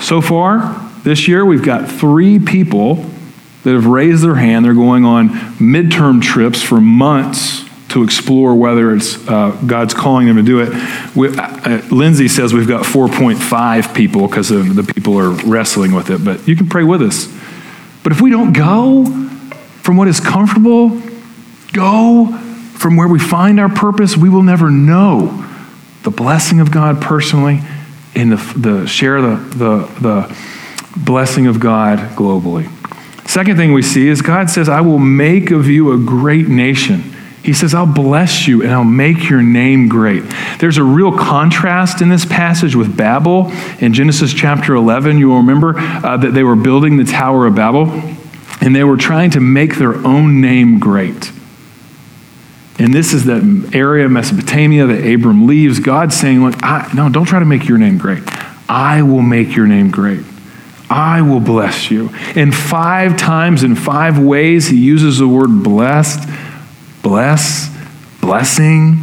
So 0.00 0.22
far, 0.22 0.90
this 1.02 1.28
year, 1.28 1.44
we've 1.44 1.64
got 1.64 1.90
three 1.90 2.38
people 2.38 3.04
that 3.64 3.74
have 3.74 3.86
raised 3.86 4.24
their 4.24 4.36
hand. 4.36 4.64
They're 4.64 4.72
going 4.72 5.04
on 5.04 5.28
midterm 5.58 6.22
trips 6.22 6.62
for 6.62 6.80
months 6.80 7.67
to 7.88 8.02
explore 8.02 8.54
whether 8.54 8.94
it's 8.94 9.26
uh, 9.28 9.50
God's 9.66 9.94
calling 9.94 10.26
them 10.26 10.36
to 10.36 10.42
do 10.42 10.60
it. 10.60 10.68
We, 11.16 11.28
uh, 11.28 11.42
uh 11.42 11.82
Lindsay 11.90 12.28
says 12.28 12.52
we've 12.52 12.68
got 12.68 12.84
4.5 12.84 13.94
people 13.94 14.28
because 14.28 14.48
the 14.48 14.92
people 14.94 15.18
are 15.18 15.30
wrestling 15.30 15.92
with 15.92 16.10
it, 16.10 16.24
but 16.24 16.46
you 16.46 16.56
can 16.56 16.68
pray 16.68 16.84
with 16.84 17.02
us. 17.02 17.26
But 18.02 18.12
if 18.12 18.20
we 18.20 18.30
don't 18.30 18.52
go 18.52 19.04
from 19.82 19.96
what 19.96 20.08
is 20.08 20.20
comfortable, 20.20 21.00
go 21.72 22.26
from 22.74 22.96
where 22.96 23.08
we 23.08 23.18
find 23.18 23.58
our 23.58 23.68
purpose, 23.68 24.16
we 24.16 24.28
will 24.28 24.42
never 24.42 24.70
know 24.70 25.44
the 26.02 26.10
blessing 26.10 26.60
of 26.60 26.70
God 26.70 27.02
personally 27.02 27.60
and 28.14 28.32
the, 28.32 28.58
the 28.58 28.86
share 28.86 29.20
the, 29.20 29.36
the, 29.36 29.78
the 30.00 30.36
blessing 30.96 31.46
of 31.46 31.60
God 31.60 31.98
globally. 32.16 32.70
Second 33.28 33.56
thing 33.56 33.72
we 33.72 33.82
see 33.82 34.08
is 34.08 34.22
God 34.22 34.48
says, 34.48 34.68
I 34.68 34.80
will 34.80 34.98
make 34.98 35.50
of 35.50 35.66
you 35.68 35.92
a 35.92 35.98
great 35.98 36.48
nation. 36.48 37.14
He 37.48 37.54
says, 37.54 37.72
I'll 37.72 37.86
bless 37.86 38.46
you 38.46 38.62
and 38.62 38.70
I'll 38.70 38.84
make 38.84 39.30
your 39.30 39.40
name 39.40 39.88
great. 39.88 40.22
There's 40.58 40.76
a 40.76 40.82
real 40.82 41.16
contrast 41.16 42.02
in 42.02 42.10
this 42.10 42.26
passage 42.26 42.76
with 42.76 42.94
Babel. 42.94 43.50
In 43.80 43.94
Genesis 43.94 44.34
chapter 44.34 44.74
11, 44.74 45.16
you 45.16 45.30
will 45.30 45.38
remember 45.38 45.72
uh, 45.78 46.18
that 46.18 46.34
they 46.34 46.42
were 46.42 46.56
building 46.56 46.98
the 46.98 47.04
Tower 47.04 47.46
of 47.46 47.54
Babel 47.54 47.88
and 48.60 48.76
they 48.76 48.84
were 48.84 48.98
trying 48.98 49.30
to 49.30 49.40
make 49.40 49.76
their 49.76 49.94
own 50.06 50.42
name 50.42 50.78
great. 50.78 51.32
And 52.78 52.92
this 52.92 53.14
is 53.14 53.24
the 53.24 53.70
area 53.72 54.04
of 54.04 54.10
Mesopotamia 54.10 54.86
that 54.86 55.10
Abram 55.10 55.46
leaves. 55.46 55.80
God 55.80 56.12
saying, 56.12 56.44
Look, 56.44 56.62
I, 56.62 56.90
no, 56.94 57.08
don't 57.08 57.24
try 57.24 57.38
to 57.38 57.46
make 57.46 57.66
your 57.66 57.78
name 57.78 57.96
great. 57.96 58.22
I 58.68 59.00
will 59.00 59.22
make 59.22 59.56
your 59.56 59.66
name 59.66 59.90
great. 59.90 60.22
I 60.90 61.22
will 61.22 61.40
bless 61.40 61.90
you. 61.90 62.10
And 62.34 62.54
five 62.54 63.16
times, 63.16 63.62
in 63.62 63.74
five 63.74 64.18
ways, 64.18 64.68
he 64.68 64.76
uses 64.76 65.16
the 65.16 65.28
word 65.28 65.62
blessed, 65.62 66.28
bless, 67.08 67.74
blessing. 68.20 68.98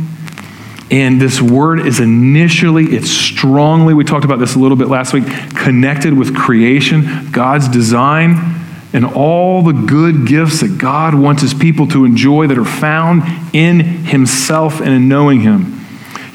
And 0.92 1.20
this 1.20 1.42
word 1.42 1.80
is 1.80 2.00
initially, 2.00 2.86
it's 2.86 3.10
strongly, 3.10 3.96
we 3.96 4.04
talked 4.04 4.26
about 4.26 4.38
this 4.38 4.56
a 4.56 4.60
little 4.60 4.78
bit 4.78 4.88
last 4.88 5.12
week, 5.12 5.26
connected 5.56 6.14
with 6.14 6.36
creation, 6.36 7.32
God's 7.32 7.68
design 7.68 8.54
and 8.94 9.06
all 9.06 9.64
the 9.64 9.74
good 9.74 10.28
gifts 10.28 10.62
that 10.62 10.78
God 10.78 11.16
wants 11.16 11.42
his 11.42 11.54
people 11.54 11.88
to 11.88 12.06
enjoy 12.06 12.46
that 12.48 12.58
are 12.58 12.64
found 12.64 13.24
in 13.54 13.80
himself 13.80 14.80
and 14.80 14.90
in 14.90 15.10
knowing 15.10 15.42
him. 15.42 15.82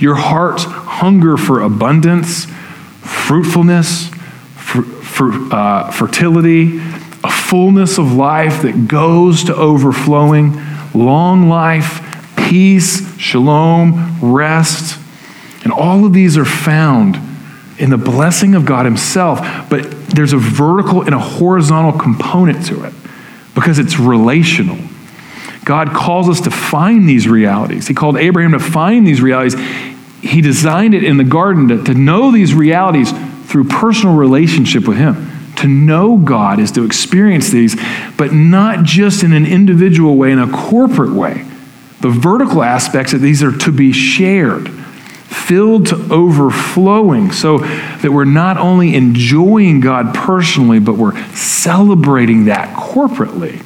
Your 0.01 0.17
heart's 0.17 0.65
hunger 0.65 1.37
for 1.37 1.61
abundance, 1.61 2.47
fruitfulness, 3.01 4.09
for, 4.57 4.83
for 4.83 5.31
uh, 5.55 5.91
fertility, 5.93 6.79
a 7.23 7.31
fullness 7.31 7.97
of 7.97 8.13
life 8.13 8.63
that 8.63 8.89
goes 8.89 9.45
to 9.45 9.55
overflowing, 9.55 10.61
long 10.95 11.49
life, 11.49 12.01
peace, 12.37 13.19
shalom, 13.19 14.19
rest. 14.21 14.99
And 15.63 15.73
all 15.73 16.05
of 16.05 16.13
these 16.13 16.37
are 16.37 16.45
found 16.45 17.19
in 17.79 17.91
the 17.91 17.99
blessing 17.99 18.55
of 18.55 18.67
God 18.67 18.85
Himself, 18.85 19.41
but 19.71 19.91
there's 20.09 20.33
a 20.33 20.39
vertical 20.39 21.03
and 21.03 21.15
a 21.15 21.19
horizontal 21.19 21.99
component 21.99 22.67
to 22.67 22.85
it 22.85 22.93
because 23.55 23.79
it's 23.79 23.99
relational. 23.99 24.79
God 25.65 25.91
calls 25.95 26.29
us 26.29 26.41
to 26.43 26.51
find 26.51 27.09
these 27.09 27.29
realities. 27.29 27.87
He 27.87 27.95
called 27.95 28.17
Abraham 28.17 28.53
to 28.53 28.59
find 28.59 29.07
these 29.07 29.23
realities. 29.23 29.55
He 30.21 30.41
designed 30.41 30.95
it 30.95 31.05
in 31.05 31.17
the 31.17 31.25
garden 31.25 31.69
to, 31.69 31.85
to 31.85 31.95
know 31.95 32.31
these 32.31 32.55
realities 32.55 33.13
through 33.47 33.65
personal 33.65 34.17
relationship 34.17 34.87
with 34.87 34.97
Him. 34.97 35.31
To 35.61 35.69
know 35.69 36.17
God 36.17 36.59
is 36.59 36.73
to 36.73 36.85
experience 36.85 37.51
these, 37.51 37.77
but 38.17 38.33
not 38.33 38.85
just 38.85 39.23
in 39.23 39.33
an 39.33 39.47
individual 39.47 40.17
way, 40.17 40.31
in 40.31 40.39
a 40.39 40.51
corporate 40.51 41.13
way. 41.13 41.47
The 42.01 42.11
vertical 42.11 42.63
aspects 42.63 43.13
of 43.13 43.21
these 43.21 43.43
are 43.43 43.57
to 43.59 43.73
be 43.73 43.93
shared 43.93 44.69
filled 44.71 45.87
to 45.87 45.97
overflowing 46.13 47.31
so 47.31 47.59
that 47.59 48.11
we're 48.11 48.25
not 48.25 48.57
only 48.57 48.95
enjoying 48.95 49.81
God 49.81 50.15
personally, 50.15 50.81
but 50.81 50.95
we're 50.95 51.17
celebrating 51.35 52.47
that 52.47 52.77
corporately 52.77 53.65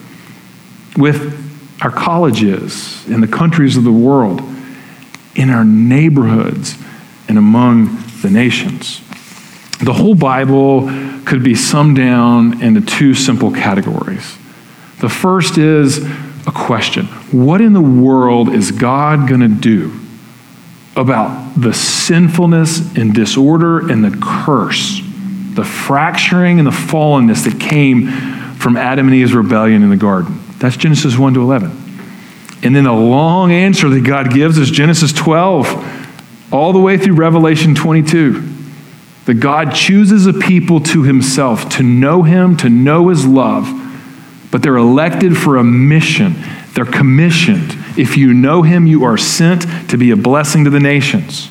with 0.96 1.40
our 1.82 1.90
colleges, 1.90 3.06
in 3.08 3.20
the 3.20 3.28
countries 3.28 3.76
of 3.76 3.84
the 3.84 3.92
world, 3.92 4.40
in 5.34 5.50
our 5.50 5.64
neighborhoods, 5.64 6.76
and 7.28 7.36
among 7.36 8.02
the 8.22 8.30
nations. 8.30 9.00
The 9.80 9.92
whole 9.92 10.14
Bible 10.14 10.88
could 11.34 11.42
be 11.42 11.56
summed 11.56 11.96
down 11.96 12.62
into 12.62 12.80
two 12.80 13.12
simple 13.12 13.50
categories. 13.50 14.38
The 15.00 15.08
first 15.08 15.58
is 15.58 15.98
a 16.46 16.52
question 16.54 17.06
What 17.32 17.60
in 17.60 17.72
the 17.72 17.80
world 17.80 18.54
is 18.54 18.70
God 18.70 19.28
going 19.28 19.40
to 19.40 19.48
do 19.48 19.98
about 20.94 21.60
the 21.60 21.74
sinfulness 21.74 22.94
and 22.96 23.12
disorder 23.12 23.90
and 23.90 24.04
the 24.04 24.16
curse, 24.22 25.00
the 25.54 25.64
fracturing 25.64 26.60
and 26.60 26.68
the 26.68 26.70
fallenness 26.70 27.50
that 27.50 27.60
came 27.60 28.06
from 28.54 28.76
Adam 28.76 29.08
and 29.08 29.16
Eve's 29.16 29.34
rebellion 29.34 29.82
in 29.82 29.90
the 29.90 29.96
garden. 29.96 30.38
That's 30.60 30.76
Genesis 30.76 31.18
1 31.18 31.34
to 31.34 31.42
11. 31.42 31.68
And 32.62 32.76
then 32.76 32.84
the 32.84 32.92
long 32.92 33.50
answer 33.50 33.88
that 33.88 34.04
God 34.04 34.32
gives 34.32 34.56
is 34.56 34.70
Genesis 34.70 35.12
12, 35.12 36.52
all 36.52 36.72
the 36.72 36.78
way 36.78 36.96
through 36.96 37.16
Revelation 37.16 37.74
22. 37.74 38.53
That 39.26 39.34
God 39.34 39.74
chooses 39.74 40.26
a 40.26 40.32
people 40.32 40.80
to 40.80 41.02
himself, 41.02 41.68
to 41.70 41.82
know 41.82 42.22
him, 42.22 42.56
to 42.58 42.68
know 42.68 43.08
his 43.08 43.26
love, 43.26 43.68
but 44.50 44.62
they're 44.62 44.76
elected 44.76 45.36
for 45.36 45.56
a 45.56 45.64
mission. 45.64 46.34
They're 46.74 46.84
commissioned 46.84 47.76
if 47.96 48.16
you 48.16 48.34
know 48.34 48.62
him, 48.62 48.86
you 48.86 49.04
are 49.04 49.16
sent 49.16 49.62
to 49.90 49.96
be 49.96 50.10
a 50.10 50.16
blessing 50.16 50.64
to 50.64 50.70
the 50.70 50.80
nations. 50.80 51.48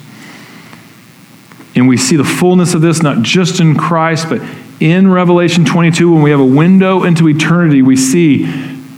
And 1.75 1.87
we 1.87 1.97
see 1.97 2.15
the 2.15 2.23
fullness 2.23 2.73
of 2.73 2.81
this 2.81 3.01
not 3.01 3.23
just 3.23 3.59
in 3.59 3.75
Christ, 3.75 4.29
but 4.29 4.41
in 4.79 5.09
Revelation 5.09 5.65
22, 5.65 6.11
when 6.11 6.21
we 6.21 6.31
have 6.31 6.39
a 6.39 6.45
window 6.45 7.03
into 7.03 7.29
eternity, 7.29 7.81
we 7.81 7.95
see 7.95 8.45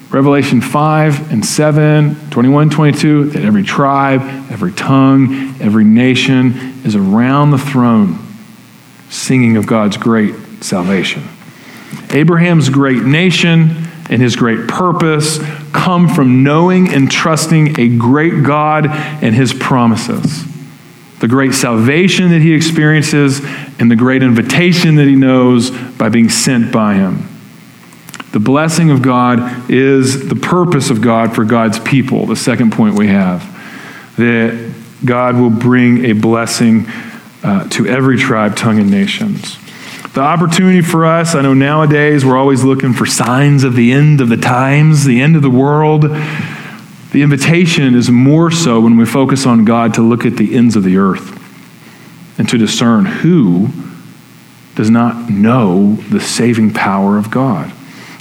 Revelation 0.09 0.59
5 0.59 1.31
and 1.31 1.45
7, 1.45 2.29
21, 2.31 2.69
22, 2.69 3.25
that 3.31 3.43
every 3.43 3.63
tribe, 3.63 4.21
every 4.51 4.71
tongue, 4.73 5.55
every 5.61 5.83
nation 5.83 6.81
is 6.83 6.95
around 6.95 7.51
the 7.51 7.57
throne 7.57 8.24
singing 9.15 9.57
of 9.57 9.65
God's 9.65 9.97
great 9.97 10.35
salvation. 10.61 11.23
Abraham's 12.11 12.69
great 12.69 13.03
nation 13.03 13.87
and 14.09 14.21
his 14.21 14.35
great 14.35 14.67
purpose 14.67 15.39
come 15.71 16.07
from 16.07 16.43
knowing 16.43 16.93
and 16.93 17.11
trusting 17.11 17.79
a 17.79 17.97
great 17.97 18.43
God 18.43 18.85
and 18.87 19.33
his 19.33 19.53
promises. 19.53 20.45
The 21.19 21.27
great 21.27 21.53
salvation 21.53 22.29
that 22.29 22.41
he 22.41 22.53
experiences 22.53 23.41
and 23.79 23.89
the 23.89 23.95
great 23.95 24.21
invitation 24.21 24.95
that 24.95 25.07
he 25.07 25.15
knows 25.15 25.71
by 25.71 26.09
being 26.09 26.29
sent 26.29 26.71
by 26.71 26.95
him. 26.95 27.27
The 28.31 28.39
blessing 28.39 28.91
of 28.91 29.01
God 29.01 29.71
is 29.71 30.27
the 30.27 30.35
purpose 30.35 30.89
of 30.89 31.01
God 31.01 31.33
for 31.33 31.45
God's 31.45 31.79
people. 31.79 32.25
The 32.25 32.35
second 32.35 32.73
point 32.73 32.95
we 32.95 33.07
have 33.07 33.53
that 34.17 34.73
God 35.03 35.35
will 35.35 35.49
bring 35.49 36.05
a 36.05 36.13
blessing 36.13 36.85
uh, 37.45 37.69
to 37.69 37.85
every 37.85 38.17
tribe, 38.17 38.55
tongue, 38.55 38.79
and 38.79 38.89
nations. 38.89 39.57
The 40.13 40.21
opportunity 40.21 40.81
for 40.81 41.05
us, 41.05 41.35
I 41.35 41.41
know 41.41 41.53
nowadays 41.53 42.25
we're 42.25 42.37
always 42.37 42.63
looking 42.63 42.91
for 42.91 43.05
signs 43.05 43.63
of 43.63 43.75
the 43.75 43.91
end 43.91 44.19
of 44.19 44.29
the 44.29 44.37
times, 44.37 45.05
the 45.05 45.21
end 45.21 45.35
of 45.35 45.43
the 45.43 45.49
world. 45.49 46.03
The 47.11 47.21
invitation 47.21 47.93
is 47.93 48.09
more 48.09 48.49
so 48.49 48.79
when 48.79 48.97
we 48.97 49.05
focus 49.05 49.45
on 49.45 49.63
God 49.63 49.93
to 49.93 50.01
look 50.01 50.25
at 50.25 50.37
the 50.37 50.55
ends 50.55 50.75
of 50.75 50.83
the 50.83 50.97
earth 50.97 51.39
and 52.39 52.49
to 52.49 52.57
discern 52.57 53.05
who 53.05 53.69
does 54.73 54.89
not 54.89 55.29
know 55.29 55.95
the 56.09 56.19
saving 56.19 56.73
power 56.73 57.17
of 57.17 57.29
God. 57.29 57.71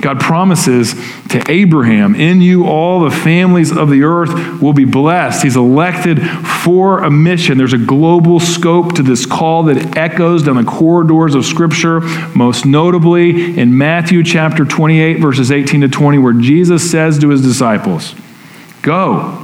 God 0.04 0.20
promises 0.20 0.92
to 1.30 1.42
Abraham, 1.50 2.14
In 2.14 2.42
you 2.42 2.66
all 2.66 3.00
the 3.00 3.10
families 3.10 3.74
of 3.74 3.88
the 3.88 4.02
earth 4.02 4.60
will 4.60 4.74
be 4.74 4.84
blessed. 4.84 5.42
He's 5.42 5.56
elected 5.56 6.20
for 6.20 7.02
a 7.02 7.10
mission. 7.10 7.56
There's 7.56 7.72
a 7.72 7.78
global 7.78 8.38
scope 8.38 8.96
to 8.96 9.02
this 9.02 9.24
call 9.24 9.62
that 9.62 9.96
echoes 9.96 10.42
down 10.42 10.56
the 10.56 10.70
corridors 10.70 11.34
of 11.34 11.46
Scripture, 11.46 12.00
most 12.36 12.66
notably 12.66 13.58
in 13.58 13.78
Matthew 13.78 14.22
chapter 14.22 14.66
28, 14.66 15.20
verses 15.20 15.50
18 15.50 15.80
to 15.80 15.88
20, 15.88 16.18
where 16.18 16.34
Jesus 16.34 16.90
says 16.90 17.18
to 17.20 17.30
his 17.30 17.40
disciples, 17.40 18.14
Go. 18.82 19.42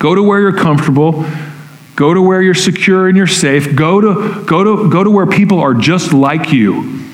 Go 0.00 0.16
to 0.16 0.22
where 0.24 0.40
you're 0.40 0.58
comfortable. 0.58 1.24
Go 1.94 2.12
to 2.12 2.20
where 2.20 2.42
you're 2.42 2.54
secure 2.54 3.06
and 3.06 3.16
you're 3.16 3.28
safe. 3.28 3.76
Go 3.76 4.00
to, 4.00 4.44
go 4.46 4.64
to, 4.64 4.90
go 4.90 5.04
to 5.04 5.10
where 5.12 5.26
people 5.26 5.60
are 5.60 5.74
just 5.74 6.12
like 6.12 6.52
you, 6.52 7.04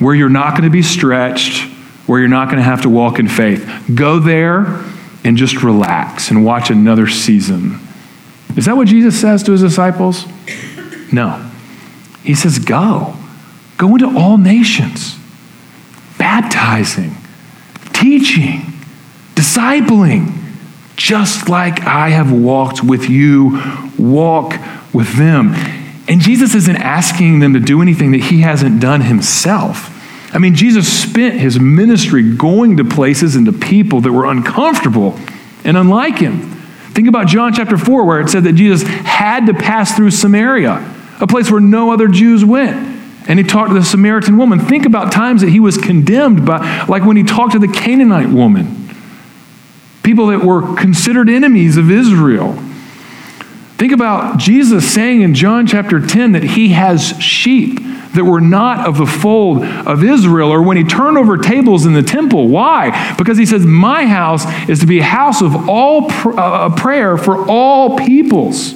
where 0.00 0.14
you're 0.14 0.28
not 0.28 0.50
going 0.50 0.64
to 0.64 0.70
be 0.70 0.82
stretched 0.82 1.76
where 2.08 2.20
you're 2.20 2.28
not 2.28 2.46
going 2.46 2.56
to 2.56 2.62
have 2.62 2.82
to 2.82 2.88
walk 2.88 3.18
in 3.18 3.28
faith. 3.28 3.84
Go 3.94 4.18
there 4.18 4.82
and 5.24 5.36
just 5.36 5.62
relax 5.62 6.30
and 6.30 6.42
watch 6.42 6.70
another 6.70 7.06
season. 7.06 7.78
Is 8.56 8.64
that 8.64 8.76
what 8.76 8.88
Jesus 8.88 9.20
says 9.20 9.42
to 9.42 9.52
his 9.52 9.60
disciples? 9.60 10.24
No. 11.12 11.50
He 12.24 12.34
says, 12.34 12.58
Go. 12.58 13.14
Go 13.76 13.94
into 13.94 14.18
all 14.18 14.38
nations, 14.38 15.16
baptizing, 16.18 17.12
teaching, 17.92 18.62
discipling, 19.34 20.32
just 20.96 21.48
like 21.48 21.82
I 21.82 22.08
have 22.08 22.32
walked 22.32 22.82
with 22.82 23.08
you, 23.08 23.62
walk 23.98 24.54
with 24.92 25.16
them. 25.16 25.52
And 26.08 26.20
Jesus 26.20 26.54
isn't 26.54 26.76
asking 26.76 27.40
them 27.40 27.52
to 27.52 27.60
do 27.60 27.82
anything 27.82 28.12
that 28.12 28.22
he 28.22 28.40
hasn't 28.40 28.80
done 28.80 29.02
himself. 29.02 29.94
I 30.32 30.38
mean, 30.38 30.54
Jesus 30.54 30.90
spent 30.90 31.40
his 31.40 31.58
ministry 31.58 32.36
going 32.36 32.76
to 32.76 32.84
places 32.84 33.34
and 33.34 33.46
to 33.46 33.52
people 33.52 34.00
that 34.02 34.12
were 34.12 34.26
uncomfortable 34.26 35.18
and 35.64 35.76
unlike 35.76 36.18
him. 36.18 36.52
Think 36.92 37.08
about 37.08 37.28
John 37.28 37.54
chapter 37.54 37.78
4, 37.78 38.04
where 38.04 38.20
it 38.20 38.28
said 38.28 38.44
that 38.44 38.54
Jesus 38.54 38.82
had 38.82 39.46
to 39.46 39.54
pass 39.54 39.94
through 39.96 40.10
Samaria, 40.10 40.94
a 41.20 41.26
place 41.26 41.50
where 41.50 41.60
no 41.60 41.92
other 41.92 42.08
Jews 42.08 42.44
went. 42.44 42.76
And 43.28 43.38
he 43.38 43.44
talked 43.44 43.70
to 43.70 43.74
the 43.74 43.84
Samaritan 43.84 44.36
woman. 44.36 44.58
Think 44.58 44.86
about 44.86 45.12
times 45.12 45.42
that 45.42 45.50
he 45.50 45.60
was 45.60 45.76
condemned 45.78 46.44
by, 46.46 46.86
like 46.88 47.04
when 47.04 47.16
he 47.16 47.22
talked 47.22 47.52
to 47.52 47.58
the 47.58 47.68
Canaanite 47.68 48.30
woman, 48.30 48.88
people 50.02 50.28
that 50.28 50.44
were 50.44 50.74
considered 50.76 51.28
enemies 51.28 51.76
of 51.76 51.90
Israel. 51.90 52.58
Think 53.78 53.92
about 53.92 54.38
Jesus 54.38 54.92
saying 54.92 55.22
in 55.22 55.34
John 55.34 55.64
chapter 55.64 56.04
10 56.04 56.32
that 56.32 56.42
he 56.42 56.70
has 56.70 57.16
sheep 57.22 57.78
that 58.14 58.24
were 58.24 58.40
not 58.40 58.88
of 58.88 58.98
the 58.98 59.06
fold 59.06 59.62
of 59.62 60.02
Israel, 60.02 60.50
or 60.50 60.62
when 60.62 60.76
he 60.76 60.82
turned 60.82 61.16
over 61.16 61.38
tables 61.38 61.86
in 61.86 61.92
the 61.92 62.02
temple. 62.02 62.48
Why? 62.48 63.14
Because 63.16 63.38
he 63.38 63.46
says, 63.46 63.64
My 63.64 64.04
house 64.06 64.44
is 64.68 64.80
to 64.80 64.86
be 64.86 64.98
a 64.98 65.04
house 65.04 65.42
of 65.42 65.68
all 65.68 66.08
pr- 66.10 66.40
uh, 66.40 66.74
prayer 66.74 67.16
for 67.16 67.48
all 67.48 67.96
peoples. 67.96 68.74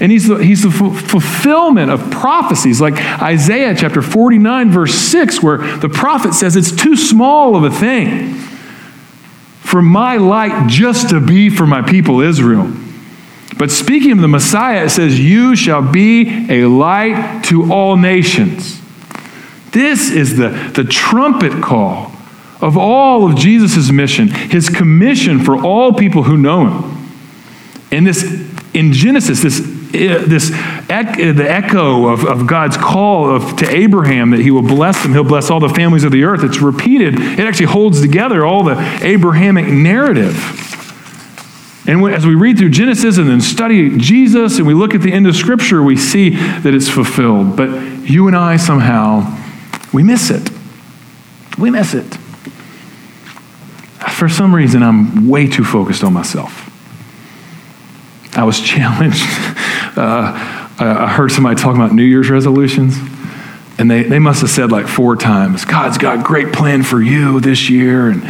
And 0.00 0.10
he's 0.10 0.26
the, 0.26 0.38
he's 0.38 0.62
the 0.62 0.70
f- 0.70 1.08
fulfillment 1.08 1.92
of 1.92 2.10
prophecies 2.10 2.80
like 2.80 2.94
Isaiah 3.22 3.76
chapter 3.76 4.02
49, 4.02 4.72
verse 4.72 4.94
6, 4.94 5.40
where 5.40 5.58
the 5.58 5.88
prophet 5.88 6.34
says 6.34 6.56
it's 6.56 6.74
too 6.74 6.96
small 6.96 7.54
of 7.54 7.62
a 7.62 7.70
thing 7.70 8.34
for 9.60 9.80
my 9.80 10.16
light 10.16 10.68
just 10.68 11.10
to 11.10 11.20
be 11.20 11.48
for 11.48 11.64
my 11.64 11.80
people 11.80 12.20
Israel. 12.20 12.72
But 13.56 13.70
speaking 13.70 14.12
of 14.12 14.18
the 14.18 14.28
Messiah, 14.28 14.84
it 14.84 14.90
says, 14.90 15.18
You 15.18 15.54
shall 15.54 15.82
be 15.82 16.50
a 16.50 16.66
light 16.66 17.44
to 17.46 17.72
all 17.72 17.96
nations. 17.96 18.80
This 19.70 20.10
is 20.10 20.36
the, 20.36 20.48
the 20.74 20.84
trumpet 20.84 21.62
call 21.62 22.12
of 22.60 22.76
all 22.76 23.30
of 23.30 23.36
Jesus' 23.36 23.90
mission, 23.90 24.28
his 24.28 24.68
commission 24.68 25.40
for 25.40 25.56
all 25.56 25.92
people 25.92 26.22
who 26.22 26.36
know 26.36 26.66
him. 26.66 27.08
And 27.90 28.06
this, 28.06 28.24
in 28.72 28.92
Genesis, 28.92 29.42
this, 29.42 29.60
eh, 29.94 30.24
this 30.26 30.50
the 30.50 31.46
echo 31.46 32.08
of, 32.08 32.24
of 32.24 32.46
God's 32.46 32.76
call 32.76 33.34
of, 33.34 33.56
to 33.56 33.68
Abraham 33.68 34.30
that 34.30 34.40
he 34.40 34.50
will 34.50 34.62
bless 34.62 35.02
them, 35.02 35.12
he'll 35.12 35.24
bless 35.24 35.50
all 35.50 35.60
the 35.60 35.68
families 35.68 36.04
of 36.04 36.12
the 36.12 36.24
earth, 36.24 36.42
it's 36.42 36.60
repeated. 36.60 37.14
It 37.20 37.40
actually 37.40 37.66
holds 37.66 38.00
together 38.00 38.44
all 38.44 38.64
the 38.64 38.78
Abrahamic 39.02 39.66
narrative. 39.66 40.34
And 41.86 42.02
as 42.06 42.26
we 42.26 42.34
read 42.34 42.56
through 42.56 42.70
Genesis 42.70 43.18
and 43.18 43.28
then 43.28 43.40
study 43.40 43.98
Jesus 43.98 44.56
and 44.56 44.66
we 44.66 44.72
look 44.72 44.94
at 44.94 45.02
the 45.02 45.12
end 45.12 45.26
of 45.26 45.36
Scripture, 45.36 45.82
we 45.82 45.96
see 45.96 46.30
that 46.30 46.74
it's 46.74 46.88
fulfilled. 46.88 47.56
But 47.56 47.68
you 48.08 48.26
and 48.26 48.34
I 48.34 48.56
somehow, 48.56 49.38
we 49.92 50.02
miss 50.02 50.30
it. 50.30 50.50
We 51.58 51.70
miss 51.70 51.92
it. 51.92 52.18
For 54.10 54.28
some 54.28 54.54
reason, 54.54 54.82
I'm 54.82 55.28
way 55.28 55.46
too 55.46 55.64
focused 55.64 56.02
on 56.02 56.14
myself. 56.14 56.70
I 58.36 58.44
was 58.44 58.60
challenged. 58.64 59.22
Uh, 59.96 60.52
I 60.78 61.08
heard 61.08 61.30
somebody 61.30 61.60
talking 61.60 61.80
about 61.80 61.94
New 61.94 62.02
Year's 62.02 62.30
resolutions. 62.30 62.96
And 63.76 63.90
they, 63.90 64.04
they 64.04 64.18
must 64.20 64.40
have 64.40 64.50
said 64.50 64.70
like 64.70 64.86
four 64.86 65.16
times, 65.16 65.64
God's 65.64 65.98
got 65.98 66.20
a 66.20 66.22
great 66.22 66.52
plan 66.52 66.82
for 66.82 67.02
you 67.02 67.40
this 67.40 67.68
year. 67.68 68.08
And 68.08 68.22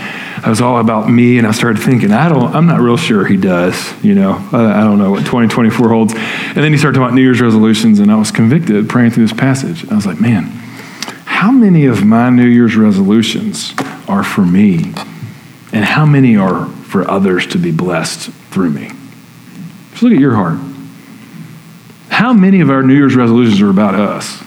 it 0.45 0.49
was 0.51 0.61
all 0.61 0.79
about 0.79 1.09
me. 1.09 1.39
And 1.39 1.47
I 1.47 1.53
started 1.53 1.83
thinking, 1.83 2.13
I 2.13 2.29
don't, 2.29 2.55
I'm 2.55 2.67
not 2.67 2.81
real 2.81 2.99
sure 2.99 3.25
he 3.25 3.37
does, 3.37 3.93
you 4.05 4.15
know, 4.15 4.33
I, 4.53 4.81
I 4.81 4.85
don't 4.85 4.99
know 4.99 5.11
what 5.11 5.21
2024 5.21 5.89
holds. 5.89 6.13
And 6.15 6.57
then 6.57 6.71
he 6.71 6.79
started 6.79 6.99
talking 6.99 7.07
about 7.07 7.15
New 7.15 7.23
Year's 7.23 7.41
resolutions. 7.41 7.99
And 7.99 8.13
I 8.13 8.17
was 8.17 8.31
convicted 8.31 8.89
praying 8.89 9.13
through 9.13 9.27
this 9.27 9.37
passage. 9.37 9.89
I 9.91 9.95
was 9.95 10.05
like, 10.05 10.21
man, 10.21 10.45
how 11.25 11.51
many 11.51 11.87
of 11.87 12.05
my 12.05 12.29
New 12.29 12.47
Year's 12.47 12.77
resolutions 12.77 13.73
are 14.07 14.23
for 14.23 14.43
me? 14.43 14.93
And 15.73 15.85
how 15.85 16.05
many 16.05 16.37
are 16.37 16.67
for 16.67 17.11
others 17.11 17.47
to 17.49 17.59
be 17.59 17.73
blessed 17.73 18.31
through 18.51 18.71
me? 18.71 18.91
Just 19.93 20.03
look 20.03 20.13
at 20.13 20.21
your 20.21 20.35
heart. 20.35 20.59
How 22.11 22.33
many 22.33 22.61
of 22.61 22.71
our 22.71 22.83
New 22.83 22.95
Year's 22.95 23.17
resolutions 23.17 23.61
are 23.61 23.71
about 23.71 23.95
us? 23.95 24.43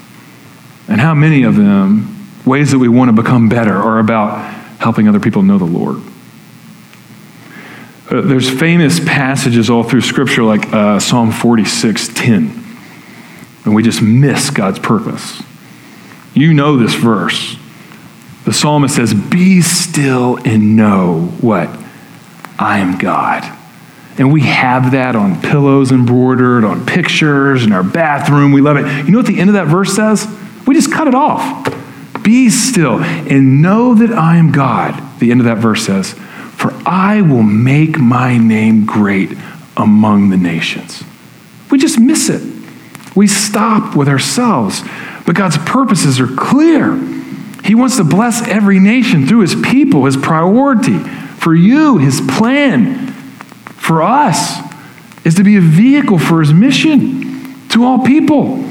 And 0.88 1.02
how 1.02 1.14
many 1.14 1.44
of 1.44 1.56
them, 1.56 2.30
ways 2.46 2.72
that 2.72 2.80
we 2.80 2.88
want 2.88 3.10
to 3.10 3.22
become 3.22 3.50
better, 3.50 3.76
are 3.76 4.00
about 4.00 4.57
helping 4.80 5.08
other 5.08 5.20
people 5.20 5.44
know 5.44 5.58
the 5.58 5.66
Lord? 5.66 6.02
Uh, 8.10 8.22
there's 8.22 8.50
famous 8.50 9.00
passages 9.00 9.70
all 9.70 9.84
through 9.84 10.02
Scripture, 10.02 10.44
like 10.44 10.72
uh, 10.74 11.00
Psalm 11.00 11.32
46 11.32 12.10
10, 12.14 12.66
and 13.66 13.76
we 13.76 13.84
just 13.84 14.02
miss 14.02 14.50
God's 14.50 14.80
purpose. 14.80 15.42
You 16.34 16.54
know 16.54 16.78
this 16.78 16.94
verse. 16.94 17.58
The 18.46 18.54
psalmist 18.54 18.96
says, 18.96 19.14
Be 19.14 19.62
still 19.62 20.38
and 20.38 20.78
know 20.78 21.34
what? 21.42 21.68
I 22.58 22.80
am 22.80 22.98
God. 22.98 23.44
And 24.18 24.32
we 24.32 24.42
have 24.42 24.92
that 24.92 25.16
on 25.16 25.42
pillows 25.42 25.92
embroidered, 25.92 26.64
on 26.64 26.86
pictures, 26.86 27.66
in 27.66 27.72
our 27.72 27.84
bathroom. 27.84 28.52
We 28.52 28.62
love 28.62 28.78
it. 28.78 29.06
You 29.06 29.12
know 29.12 29.20
what 29.20 29.28
the 29.28 29.40
end 29.40 29.50
of 29.50 29.56
that 29.56 29.68
verse 29.68 29.96
says? 29.96 30.26
We 30.66 30.76
just 30.76 30.92
cut 30.92 31.08
it 31.08 31.14
off. 31.14 31.66
Be 32.28 32.50
still 32.50 33.00
and 33.00 33.62
know 33.62 33.96
that 33.96 34.12
I 34.12 34.36
am 34.36 34.52
God. 34.52 35.02
The 35.22 35.32
end 35.32 35.40
of 35.40 35.46
that 35.46 35.60
verse 35.60 35.86
says, 35.86 36.12
For 36.12 36.74
I 36.86 37.22
will 37.22 37.42
make 37.42 37.98
my 37.98 38.38
name 38.38 38.86
great 38.86 39.32
among 39.78 40.30
the 40.30 40.36
nations. 40.36 41.06
We 41.72 41.78
just 41.78 41.98
miss 41.98 42.28
it. 42.28 42.42
We 43.16 43.28
stop 43.28 43.96
with 43.96 44.10
ourselves. 44.10 44.82
But 45.26 45.38
God's 45.38 45.58
purposes 45.60 46.20
are 46.20 46.28
clear. 46.28 46.98
He 47.64 47.76
wants 47.76 47.96
to 47.96 48.04
bless 48.04 48.46
every 48.46 48.82
nation 48.82 49.26
through 49.26 49.40
his 49.40 49.56
people, 49.56 50.04
his 50.04 50.18
priority. 50.18 51.00
For 51.00 51.56
you, 51.56 51.98
his 51.98 52.20
plan 52.20 53.08
for 53.68 54.04
us 54.04 54.58
is 55.26 55.36
to 55.36 55.46
be 55.46 55.56
a 55.56 55.62
vehicle 55.62 56.20
for 56.20 56.42
his 56.42 56.52
mission 56.52 57.70
to 57.70 57.86
all 57.86 58.00
people. 58.06 58.67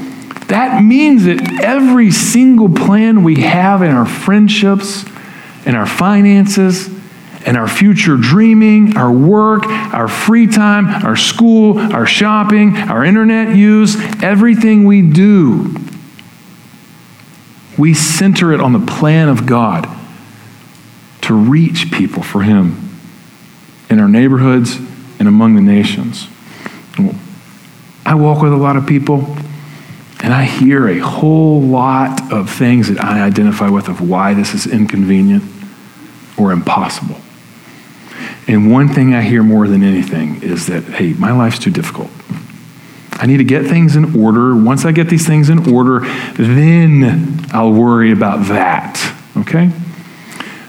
That 0.47 0.83
means 0.83 1.25
that 1.25 1.61
every 1.61 2.11
single 2.11 2.69
plan 2.69 3.23
we 3.23 3.41
have 3.41 3.81
in 3.81 3.91
our 3.91 4.05
friendships, 4.05 5.05
in 5.65 5.75
our 5.75 5.85
finances, 5.85 6.89
and 7.45 7.55
our 7.57 7.67
future 7.67 8.17
dreaming, 8.17 8.97
our 8.97 9.11
work, 9.11 9.65
our 9.65 10.07
free 10.07 10.47
time, 10.47 10.87
our 11.05 11.15
school, 11.15 11.77
our 11.93 12.05
shopping, 12.05 12.75
our 12.75 13.05
internet 13.05 13.55
use, 13.55 13.95
everything 14.21 14.85
we 14.85 15.01
do, 15.01 15.75
we 17.77 17.93
center 17.93 18.51
it 18.51 18.59
on 18.59 18.73
the 18.73 18.85
plan 18.85 19.29
of 19.29 19.45
God 19.45 19.87
to 21.21 21.33
reach 21.33 21.91
people 21.91 22.23
for 22.23 22.41
Him 22.41 22.89
in 23.89 23.99
our 23.99 24.09
neighborhoods 24.09 24.77
and 25.19 25.27
among 25.27 25.55
the 25.55 25.61
nations. 25.61 26.27
I 28.05 28.15
walk 28.15 28.41
with 28.41 28.53
a 28.53 28.57
lot 28.57 28.77
of 28.77 28.87
people, 28.87 29.37
and 30.23 30.33
I 30.33 30.43
hear 30.43 30.87
a 30.87 30.99
whole 30.99 31.61
lot 31.61 32.31
of 32.33 32.49
things 32.49 32.89
that 32.89 33.03
I 33.03 33.21
identify 33.21 33.69
with 33.69 33.87
of 33.87 34.07
why 34.07 34.33
this 34.33 34.53
is 34.53 34.65
inconvenient 34.65 35.43
or 36.37 36.51
impossible. 36.51 37.17
And 38.47 38.71
one 38.71 38.87
thing 38.87 39.13
I 39.13 39.21
hear 39.21 39.43
more 39.43 39.67
than 39.67 39.83
anything 39.83 40.41
is 40.41 40.67
that, 40.67 40.83
hey, 40.83 41.13
my 41.13 41.31
life's 41.31 41.59
too 41.59 41.71
difficult. 41.71 42.09
I 43.11 43.25
need 43.25 43.37
to 43.37 43.43
get 43.43 43.65
things 43.65 43.95
in 43.95 44.19
order. 44.19 44.55
Once 44.55 44.85
I 44.85 44.91
get 44.91 45.09
these 45.09 45.25
things 45.25 45.49
in 45.49 45.73
order, 45.73 45.99
then 46.35 47.45
I'll 47.51 47.73
worry 47.73 48.11
about 48.11 48.47
that. 48.47 49.15
Okay? 49.35 49.71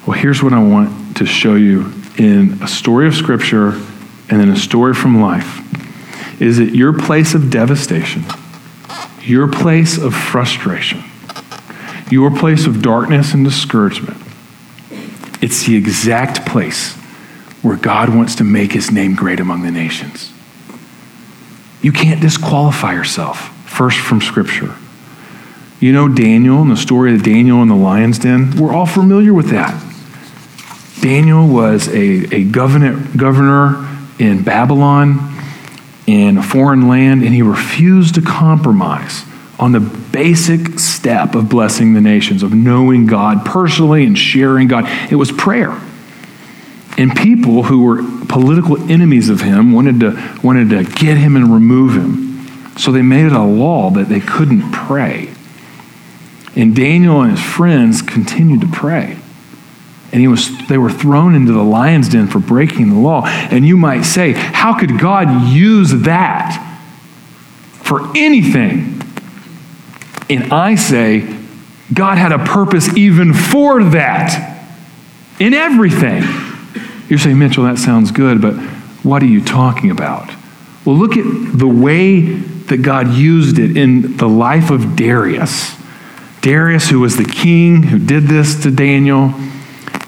Well, 0.06 0.18
here's 0.18 0.42
what 0.42 0.52
I 0.52 0.62
want 0.62 1.18
to 1.18 1.26
show 1.26 1.54
you 1.54 1.92
in 2.16 2.58
a 2.62 2.68
story 2.68 3.06
of 3.06 3.14
Scripture 3.14 3.70
and 4.30 4.40
then 4.40 4.48
a 4.48 4.56
story 4.56 4.94
from 4.94 5.20
life 5.20 5.64
is 6.40 6.58
it 6.58 6.74
your 6.74 6.92
place 6.92 7.34
of 7.34 7.50
devastation, 7.50 8.24
your 9.28 9.46
place 9.48 9.98
of 9.98 10.14
frustration, 10.14 11.04
your 12.10 12.30
place 12.30 12.66
of 12.66 12.82
darkness 12.82 13.34
and 13.34 13.44
discouragement. 13.44 14.16
It's 15.42 15.66
the 15.66 15.76
exact 15.76 16.46
place 16.46 16.94
where 17.62 17.76
God 17.76 18.08
wants 18.08 18.34
to 18.36 18.44
make 18.44 18.72
his 18.72 18.90
name 18.90 19.14
great 19.14 19.40
among 19.40 19.62
the 19.62 19.70
nations. 19.70 20.32
You 21.82 21.92
can't 21.92 22.20
disqualify 22.20 22.94
yourself, 22.94 23.54
first 23.68 23.98
from 23.98 24.20
Scripture. 24.20 24.74
You 25.78 25.92
know 25.92 26.08
Daniel 26.08 26.60
and 26.60 26.70
the 26.70 26.76
story 26.76 27.14
of 27.14 27.22
Daniel 27.22 27.62
in 27.62 27.68
the 27.68 27.76
lion's 27.76 28.18
den? 28.18 28.56
We're 28.56 28.72
all 28.72 28.86
familiar 28.86 29.32
with 29.32 29.50
that. 29.50 29.84
Daniel 31.00 31.46
was 31.46 31.86
a, 31.88 32.34
a 32.34 32.44
governor, 32.44 33.00
governor 33.16 33.86
in 34.18 34.42
Babylon, 34.42 35.27
in 36.08 36.38
a 36.38 36.42
foreign 36.42 36.88
land, 36.88 37.22
and 37.22 37.34
he 37.34 37.42
refused 37.42 38.14
to 38.14 38.22
compromise 38.22 39.24
on 39.58 39.72
the 39.72 39.80
basic 39.80 40.78
step 40.78 41.34
of 41.34 41.50
blessing 41.50 41.92
the 41.92 42.00
nations, 42.00 42.42
of 42.42 42.54
knowing 42.54 43.04
God 43.06 43.44
personally 43.44 44.06
and 44.06 44.16
sharing 44.16 44.68
God. 44.68 44.88
It 45.12 45.16
was 45.16 45.30
prayer. 45.30 45.78
And 46.96 47.14
people 47.14 47.64
who 47.64 47.82
were 47.82 48.02
political 48.26 48.90
enemies 48.90 49.28
of 49.28 49.42
him 49.42 49.72
wanted 49.72 50.00
to, 50.00 50.38
wanted 50.42 50.70
to 50.70 50.84
get 50.84 51.18
him 51.18 51.36
and 51.36 51.52
remove 51.52 51.94
him. 51.94 52.78
So 52.78 52.90
they 52.90 53.02
made 53.02 53.26
it 53.26 53.32
a 53.32 53.42
law 53.42 53.90
that 53.90 54.08
they 54.08 54.20
couldn't 54.20 54.72
pray. 54.72 55.28
And 56.56 56.74
Daniel 56.74 57.20
and 57.20 57.32
his 57.32 57.42
friends 57.44 58.00
continued 58.00 58.62
to 58.62 58.68
pray. 58.68 59.18
And 60.10 60.20
he 60.20 60.28
was, 60.28 60.66
they 60.68 60.78
were 60.78 60.90
thrown 60.90 61.34
into 61.34 61.52
the 61.52 61.62
lion's 61.62 62.08
den 62.08 62.28
for 62.28 62.38
breaking 62.38 62.90
the 62.90 62.98
law. 62.98 63.26
And 63.26 63.66
you 63.66 63.76
might 63.76 64.02
say, 64.02 64.32
how 64.32 64.78
could 64.78 64.98
God 64.98 65.52
use 65.52 65.90
that 66.02 66.64
for 67.72 68.16
anything? 68.16 69.02
And 70.30 70.52
I 70.52 70.76
say, 70.76 71.36
God 71.92 72.18
had 72.18 72.32
a 72.32 72.38
purpose 72.38 72.94
even 72.96 73.32
for 73.34 73.82
that 73.82 74.66
in 75.38 75.54
everything. 75.54 76.22
You're 77.08 77.18
saying, 77.18 77.38
Mitchell, 77.38 77.64
that 77.64 77.78
sounds 77.78 78.10
good, 78.10 78.42
but 78.42 78.54
what 79.02 79.22
are 79.22 79.26
you 79.26 79.42
talking 79.42 79.90
about? 79.90 80.30
Well, 80.84 80.96
look 80.96 81.16
at 81.16 81.24
the 81.58 81.68
way 81.68 82.20
that 82.20 82.78
God 82.78 83.08
used 83.14 83.58
it 83.58 83.76
in 83.76 84.16
the 84.16 84.28
life 84.28 84.70
of 84.70 84.96
Darius. 84.96 85.74
Darius, 86.40 86.90
who 86.90 87.00
was 87.00 87.16
the 87.16 87.24
king 87.24 87.82
who 87.82 87.98
did 87.98 88.24
this 88.24 88.62
to 88.62 88.70
Daniel, 88.70 89.32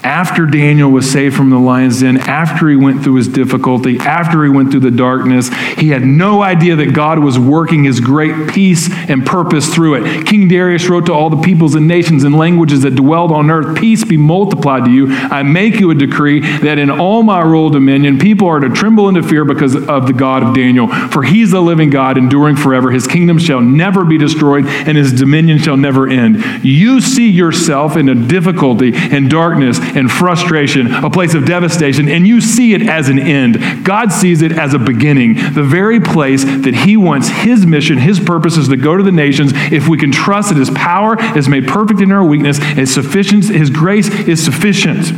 after 0.03 0.45
Daniel 0.45 0.89
was 0.89 1.09
saved 1.09 1.35
from 1.35 1.49
the 1.49 1.59
lion's 1.59 2.01
den, 2.01 2.17
after 2.17 2.69
he 2.69 2.75
went 2.75 3.03
through 3.03 3.15
his 3.15 3.27
difficulty, 3.27 3.97
after 3.99 4.43
he 4.43 4.49
went 4.49 4.71
through 4.71 4.79
the 4.79 4.91
darkness, 4.91 5.49
he 5.77 5.89
had 5.89 6.03
no 6.03 6.41
idea 6.41 6.75
that 6.75 6.93
God 6.93 7.19
was 7.19 7.37
working 7.37 7.83
his 7.83 7.99
great 7.99 8.49
peace 8.49 8.89
and 9.09 9.25
purpose 9.25 9.73
through 9.73 9.95
it. 9.95 10.25
King 10.25 10.47
Darius 10.47 10.89
wrote 10.89 11.05
to 11.05 11.13
all 11.13 11.29
the 11.29 11.41
peoples 11.41 11.75
and 11.75 11.87
nations 11.87 12.23
and 12.23 12.35
languages 12.35 12.81
that 12.81 12.95
dwelled 12.95 13.31
on 13.31 13.49
earth 13.49 13.77
Peace 13.77 14.03
be 14.03 14.17
multiplied 14.17 14.85
to 14.85 14.91
you. 14.91 15.07
I 15.11 15.43
make 15.43 15.79
you 15.79 15.91
a 15.91 15.95
decree 15.95 16.39
that 16.39 16.77
in 16.77 16.89
all 16.89 17.23
my 17.23 17.41
rule 17.41 17.69
dominion, 17.69 18.17
people 18.19 18.47
are 18.47 18.59
to 18.59 18.69
tremble 18.69 19.07
and 19.07 19.27
fear 19.27 19.45
because 19.45 19.75
of 19.75 20.07
the 20.07 20.13
God 20.13 20.43
of 20.43 20.55
Daniel. 20.55 20.87
For 20.87 21.23
he's 21.23 21.51
the 21.51 21.61
living 21.61 21.89
God, 21.89 22.17
enduring 22.17 22.55
forever. 22.55 22.91
His 22.91 23.07
kingdom 23.07 23.37
shall 23.37 23.61
never 23.61 24.03
be 24.03 24.17
destroyed, 24.17 24.65
and 24.65 24.97
his 24.97 25.13
dominion 25.13 25.59
shall 25.59 25.77
never 25.77 26.07
end. 26.07 26.43
You 26.63 27.01
see 27.01 27.29
yourself 27.29 27.95
in 27.95 28.09
a 28.09 28.15
difficulty 28.15 28.91
and 28.93 29.29
darkness 29.29 29.79
and 29.95 30.11
frustration, 30.11 30.93
a 30.93 31.09
place 31.09 31.33
of 31.33 31.45
devastation, 31.45 32.07
and 32.07 32.27
you 32.27 32.41
see 32.41 32.73
it 32.73 32.81
as 32.81 33.09
an 33.09 33.19
end. 33.19 33.85
God 33.85 34.11
sees 34.11 34.41
it 34.41 34.51
as 34.51 34.73
a 34.73 34.79
beginning, 34.79 35.35
the 35.53 35.63
very 35.63 35.99
place 35.99 36.43
that 36.43 36.73
He 36.85 36.97
wants 36.97 37.29
His 37.29 37.65
mission, 37.65 37.97
His 37.97 38.19
purpose 38.19 38.57
is 38.57 38.67
to 38.67 38.77
go 38.77 38.97
to 38.97 39.03
the 39.03 39.11
nations. 39.11 39.51
If 39.53 39.87
we 39.87 39.97
can 39.97 40.11
trust 40.11 40.49
that 40.49 40.57
His 40.57 40.69
power 40.69 41.15
is 41.37 41.47
made 41.47 41.67
perfect 41.67 42.01
in 42.01 42.11
our 42.11 42.23
weakness, 42.23 42.59
and 42.61 42.87
sufficient, 42.87 43.45
His 43.45 43.69
grace 43.69 44.09
is 44.27 44.43
sufficient. 44.43 45.11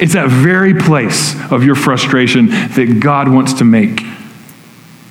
It's 0.00 0.14
that 0.14 0.28
very 0.28 0.74
place 0.74 1.34
of 1.50 1.62
your 1.62 1.74
frustration 1.74 2.46
that 2.48 3.00
God 3.00 3.28
wants 3.28 3.54
to 3.54 3.64
make 3.64 4.00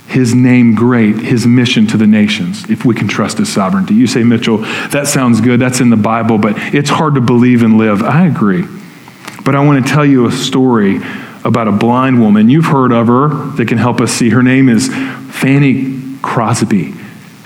his 0.09 0.33
name 0.33 0.73
great, 0.73 1.17
his 1.17 1.45
mission 1.45 1.85
to 1.85 1.95
the 1.95 2.07
nations, 2.07 2.67
if 2.67 2.83
we 2.83 2.95
can 2.95 3.07
trust 3.07 3.37
his 3.37 3.53
sovereignty. 3.53 3.93
You 3.93 4.07
say, 4.07 4.23
Mitchell, 4.23 4.57
that 4.57 5.05
sounds 5.07 5.39
good. 5.39 5.59
That's 5.59 5.81
in 5.81 5.91
the 5.91 5.97
Bible, 5.97 6.39
but 6.39 6.55
it's 6.73 6.89
hard 6.89 7.13
to 7.13 7.21
believe 7.21 7.61
and 7.61 7.77
live. 7.77 8.01
I 8.01 8.25
agree. 8.25 8.63
But 9.49 9.55
I 9.55 9.65
want 9.65 9.83
to 9.83 9.91
tell 9.91 10.05
you 10.05 10.27
a 10.27 10.31
story 10.31 10.97
about 11.43 11.67
a 11.67 11.71
blind 11.71 12.21
woman. 12.21 12.49
You've 12.49 12.67
heard 12.67 12.91
of 12.91 13.07
her 13.07 13.29
that 13.55 13.67
can 13.67 13.79
help 13.79 13.99
us 13.99 14.11
see. 14.11 14.29
Her 14.29 14.43
name 14.43 14.69
is 14.69 14.89
Fanny 15.31 15.99
Crosby. 16.21 16.93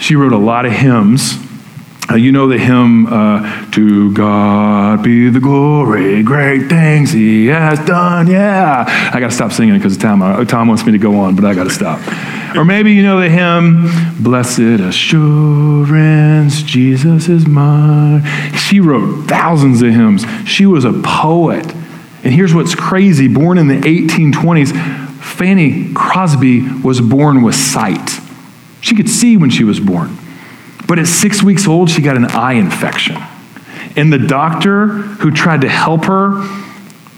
She 0.02 0.18
wrote 0.18 0.34
a 0.34 0.38
lot 0.38 0.66
of 0.66 0.74
hymns. 0.74 1.36
Uh, 2.12 2.16
you 2.16 2.34
know 2.34 2.50
the 2.50 2.58
hymn, 2.58 3.08
uh, 3.08 3.72
To 3.72 4.13
God 4.13 5.02
be 5.02 5.30
the 5.30 5.39
glory, 5.39 6.22
great 6.24 6.68
things 6.68 7.13
He 7.13 7.48
has 7.48 7.80
done. 7.86 8.28
Yeah. 8.28 8.84
I 9.13 9.22
got 9.22 9.30
to 9.30 9.34
stop 9.34 9.54
singing 9.54 9.78
because 9.78 9.96
Tom, 9.96 10.22
uh, 10.22 10.44
Tom 10.44 10.68
wants 10.68 10.86
me 10.86 10.92
to 10.92 10.98
go 10.98 11.22
on, 11.22 11.38
but 11.38 11.46
I 11.46 11.54
got 11.54 11.63
to 11.63 11.70
stop. 11.70 12.02
or 12.58 12.66
maybe 12.66 12.92
you 12.92 13.02
know 13.02 13.22
the 13.22 13.30
hymn, 13.30 13.89
Blessed 14.22 14.60
Assurance, 14.60 16.63
Jesus 16.63 17.30
is 17.30 17.48
mine. 17.48 18.26
She 18.58 18.82
wrote 18.82 19.30
thousands 19.30 19.82
of 19.82 19.94
hymns. 19.94 20.26
She 20.46 20.66
was 20.66 20.84
a 20.84 20.92
poet. 20.92 21.74
And 22.24 22.34
here's 22.34 22.54
what's 22.54 22.74
crazy 22.76 23.28
born 23.28 23.58
in 23.58 23.68
the 23.68 23.76
1820s, 23.76 24.72
Fanny 25.22 25.94
Crosby 25.94 26.62
was 26.80 27.02
born 27.02 27.42
with 27.42 27.56
sight. 27.56 28.10
She 28.82 28.96
could 28.96 29.10
see 29.10 29.38
when 29.38 29.50
she 29.50 29.64
was 29.64 29.80
born. 29.80 30.18
But 30.88 31.00
at 31.00 31.08
six 31.08 31.42
weeks 31.42 31.68
old, 31.68 31.90
she 31.90 32.02
got 32.02 32.18
an 32.18 32.26
eye 32.26 32.54
infection. 32.54 33.18
And 33.96 34.12
the 34.12 34.20
doctor 34.20 34.88
who 34.88 35.32
tried 35.32 35.62
to 35.62 35.70
help 35.70 36.06
her, 36.06 36.44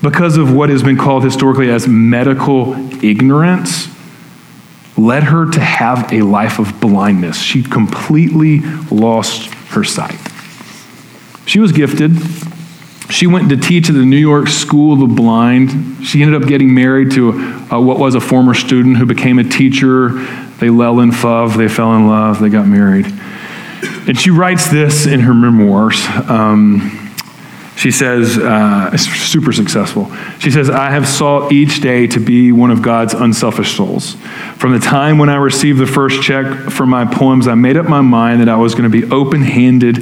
because 0.01 0.37
of 0.37 0.53
what 0.53 0.69
has 0.69 0.83
been 0.83 0.97
called 0.97 1.23
historically 1.23 1.69
as 1.69 1.87
medical 1.87 2.73
ignorance, 3.03 3.87
led 4.97 5.23
her 5.23 5.49
to 5.51 5.59
have 5.59 6.11
a 6.13 6.21
life 6.21 6.59
of 6.59 6.79
blindness. 6.79 7.41
She 7.41 7.63
completely 7.63 8.59
lost 8.91 9.53
her 9.69 9.83
sight. 9.83 10.19
She 11.45 11.59
was 11.59 11.71
gifted, 11.71 12.11
she 13.09 13.27
went 13.27 13.49
to 13.49 13.57
teach 13.57 13.89
at 13.89 13.95
the 13.95 14.05
New 14.05 14.17
York 14.17 14.47
School 14.47 14.93
of 14.93 14.99
the 14.99 15.15
Blind. 15.15 16.05
She 16.05 16.21
ended 16.21 16.41
up 16.41 16.47
getting 16.47 16.73
married 16.73 17.11
to 17.11 17.31
what 17.69 17.99
was 17.99 18.15
a 18.15 18.21
former 18.21 18.53
student 18.53 18.97
who 18.97 19.05
became 19.05 19.39
a 19.39 19.43
teacher. 19.43 20.09
They 20.59 20.69
lell 20.69 20.99
in 20.99 21.09
love, 21.09 21.57
they 21.57 21.67
fell 21.67 21.95
in 21.95 22.07
love, 22.07 22.39
they 22.39 22.49
got 22.49 22.67
married. 22.67 23.05
And 24.07 24.19
she 24.19 24.29
writes 24.29 24.69
this 24.69 25.05
in 25.05 25.21
her 25.21 25.33
memoirs. 25.33 26.05
Um, 26.27 27.04
She 27.75 27.91
says, 27.91 28.37
uh, 28.37 28.95
super 28.95 29.51
successful. 29.51 30.09
She 30.39 30.49
says, 30.49 30.69
I 30.69 30.91
have 30.91 31.07
sought 31.07 31.51
each 31.51 31.81
day 31.81 32.07
to 32.07 32.19
be 32.21 32.53
one 32.53 32.71
of 32.71 32.81
God's 32.81 33.13
unselfish 33.13 33.75
souls. 33.75 34.15
From 34.57 34.71
the 34.71 34.79
time 34.79 35.17
when 35.17 35.27
I 35.27 35.35
received 35.35 35.79
the 35.79 35.87
first 35.87 36.21
check 36.23 36.45
for 36.71 36.85
my 36.85 37.03
poems, 37.03 37.47
I 37.47 37.55
made 37.55 37.75
up 37.75 37.87
my 37.87 37.99
mind 37.99 38.39
that 38.39 38.47
I 38.47 38.55
was 38.55 38.75
going 38.75 38.89
to 38.89 39.01
be 39.01 39.11
open 39.11 39.41
handed, 39.41 39.97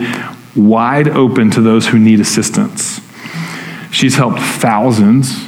wide 0.56 1.10
open 1.10 1.50
to 1.52 1.62
those 1.62 1.88
who 1.88 1.98
need 1.98 2.20
assistance. 2.20 3.02
She's 3.92 4.16
helped 4.16 4.40
thousands. 4.40 5.48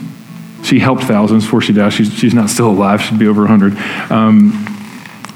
She 0.64 0.80
helped 0.80 1.04
thousands 1.04 1.44
before 1.44 1.62
she 1.62 1.74
died. 1.74 1.94
She's, 1.94 2.12
she's 2.12 2.34
not 2.34 2.50
still 2.50 2.72
alive. 2.72 3.04
She'd 3.04 3.20
be 3.20 3.28
over 3.28 3.42
100. 3.42 3.78
Um, 4.12 4.66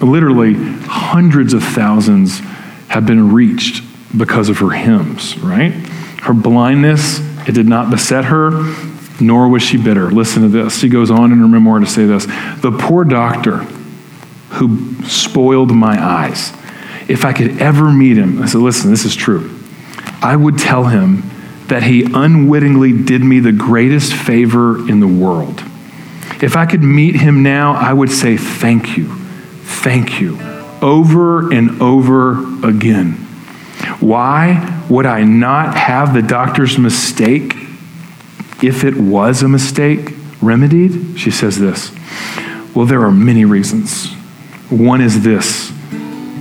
literally, 0.02 0.56
hundreds 0.56 1.54
of 1.54 1.64
thousands 1.64 2.40
have 2.88 3.06
been 3.06 3.32
reached 3.32 3.84
because 4.18 4.50
of 4.50 4.58
her 4.58 4.72
hymns, 4.72 5.38
right? 5.38 5.72
Her 6.22 6.34
blindness, 6.34 7.20
it 7.48 7.54
did 7.54 7.68
not 7.68 7.90
beset 7.90 8.26
her, 8.26 8.52
nor 9.22 9.48
was 9.48 9.64
she 9.64 9.78
bitter. 9.78 10.12
Listen 10.12 10.44
to 10.44 10.50
this. 10.50 10.80
She 10.80 10.90
goes 10.90 11.12
on 11.12 11.32
in 11.32 11.40
her 11.40 11.48
memoir 11.48 11.80
to 11.80 11.86
say 11.86 12.06
this 12.06 12.26
The 12.62 12.76
poor 12.78 13.04
doctor 13.04 13.66
who 14.50 15.04
spoiled 15.04 15.72
my 15.72 16.02
eyes, 16.02 16.52
if 17.08 17.26
I 17.26 17.34
could 17.34 17.62
ever 17.62 17.92
meet 17.92 18.18
him, 18.18 18.42
I 18.42 18.48
said, 18.48 18.62
Listen, 18.62 18.92
this 18.92 19.06
is 19.06 19.16
true. 19.16 19.56
I 20.22 20.36
would 20.36 20.58
tell 20.58 20.86
him 20.86 21.24
that 21.68 21.84
he 21.84 22.04
unwittingly 22.04 23.04
did 23.04 23.24
me 23.24 23.40
the 23.40 23.52
greatest 23.52 24.14
favor 24.14 24.78
in 24.90 25.00
the 25.00 25.08
world. 25.08 25.64
If 26.42 26.56
I 26.56 26.66
could 26.66 26.84
meet 26.84 27.16
him 27.16 27.44
now, 27.44 27.74
I 27.74 27.94
would 27.94 28.12
say, 28.12 28.38
Thank 28.38 28.98
you, 28.98 29.14
thank 29.64 30.20
you, 30.20 30.40
over 30.82 31.52
and 31.54 31.82
over 31.82 32.68
again. 32.68 33.29
Why 34.00 34.86
would 34.90 35.06
I 35.06 35.24
not 35.24 35.76
have 35.76 36.14
the 36.14 36.22
doctor's 36.22 36.78
mistake, 36.78 37.54
if 38.64 38.84
it 38.84 38.98
was 38.98 39.42
a 39.42 39.48
mistake, 39.48 40.14
remedied? 40.42 41.20
She 41.20 41.32
says 41.32 41.60
this. 41.60 41.92
Well, 42.76 42.86
there 42.86 43.02
are 43.02 43.12
many 43.12 43.46
reasons. 43.46 44.12
One 44.70 45.02
is 45.02 45.24
this 45.24 45.72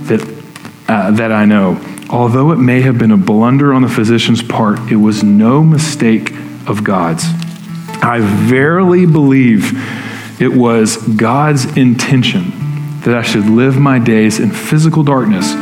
that, 0.07 0.43
uh, 0.87 1.11
that 1.11 1.31
I 1.31 1.45
know. 1.45 1.81
Although 2.09 2.51
it 2.51 2.57
may 2.57 2.81
have 2.81 2.97
been 2.97 3.11
a 3.11 3.17
blunder 3.17 3.73
on 3.73 3.81
the 3.81 3.89
physician's 3.89 4.41
part, 4.41 4.79
it 4.91 4.95
was 4.95 5.23
no 5.23 5.63
mistake 5.63 6.31
of 6.67 6.83
God's. 6.83 7.23
I 8.01 8.19
verily 8.21 9.05
believe 9.05 9.73
it 10.41 10.53
was 10.53 10.97
God's 10.97 11.65
intention 11.77 12.51
that 13.01 13.15
I 13.15 13.21
should 13.21 13.45
live 13.45 13.77
my 13.77 13.99
days 13.99 14.39
in 14.39 14.51
physical 14.51 15.03
darkness 15.03 15.53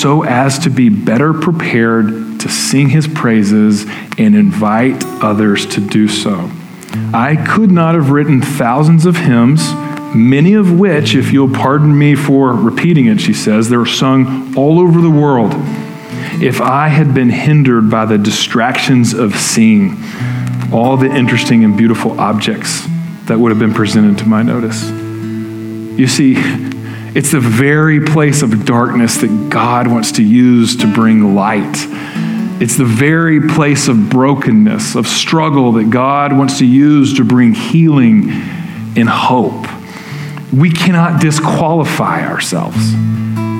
so 0.00 0.22
as 0.22 0.58
to 0.60 0.70
be 0.70 0.88
better 0.88 1.32
prepared 1.32 2.40
to 2.40 2.48
sing 2.48 2.88
his 2.88 3.08
praises 3.08 3.84
and 4.16 4.34
invite 4.34 5.04
others 5.22 5.66
to 5.66 5.80
do 5.80 6.06
so. 6.08 6.50
I 7.12 7.36
could 7.36 7.70
not 7.70 7.94
have 7.94 8.10
written 8.10 8.40
thousands 8.40 9.06
of 9.06 9.16
hymns, 9.16 9.72
many 10.14 10.54
of 10.54 10.78
which, 10.78 11.14
if 11.14 11.32
you'll 11.32 11.52
pardon 11.52 11.98
me 11.98 12.14
for 12.14 12.52
repeating 12.52 13.06
it, 13.06 13.20
she 13.20 13.34
says, 13.34 13.68
they're 13.68 13.86
sung 13.86 14.56
all 14.56 14.78
over 14.78 15.00
the 15.00 15.10
world. 15.10 15.52
If 16.40 16.60
I 16.60 16.88
had 16.88 17.14
been 17.14 17.30
hindered 17.30 17.90
by 17.90 18.06
the 18.06 18.18
distractions 18.18 19.12
of 19.12 19.34
seeing 19.36 19.96
all 20.72 20.96
the 20.96 21.10
interesting 21.10 21.64
and 21.64 21.76
beautiful 21.76 22.18
objects 22.20 22.86
that 23.24 23.38
would 23.38 23.50
have 23.50 23.58
been 23.58 23.74
presented 23.74 24.18
to 24.18 24.26
my 24.26 24.42
notice. 24.42 24.84
You 25.98 26.06
see, 26.06 26.34
it's 27.18 27.32
the 27.32 27.40
very 27.40 27.98
place 27.98 28.42
of 28.42 28.64
darkness 28.64 29.16
that 29.16 29.50
God 29.50 29.88
wants 29.88 30.12
to 30.12 30.22
use 30.22 30.76
to 30.76 30.86
bring 30.86 31.34
light. 31.34 31.74
It's 32.62 32.76
the 32.76 32.84
very 32.84 33.40
place 33.40 33.88
of 33.88 34.08
brokenness, 34.08 34.94
of 34.94 35.08
struggle 35.08 35.72
that 35.72 35.90
God 35.90 36.32
wants 36.32 36.58
to 36.58 36.64
use 36.64 37.16
to 37.16 37.24
bring 37.24 37.54
healing 37.54 38.30
and 38.96 39.08
hope. 39.08 39.66
We 40.52 40.70
cannot 40.70 41.20
disqualify 41.20 42.24
ourselves 42.24 42.94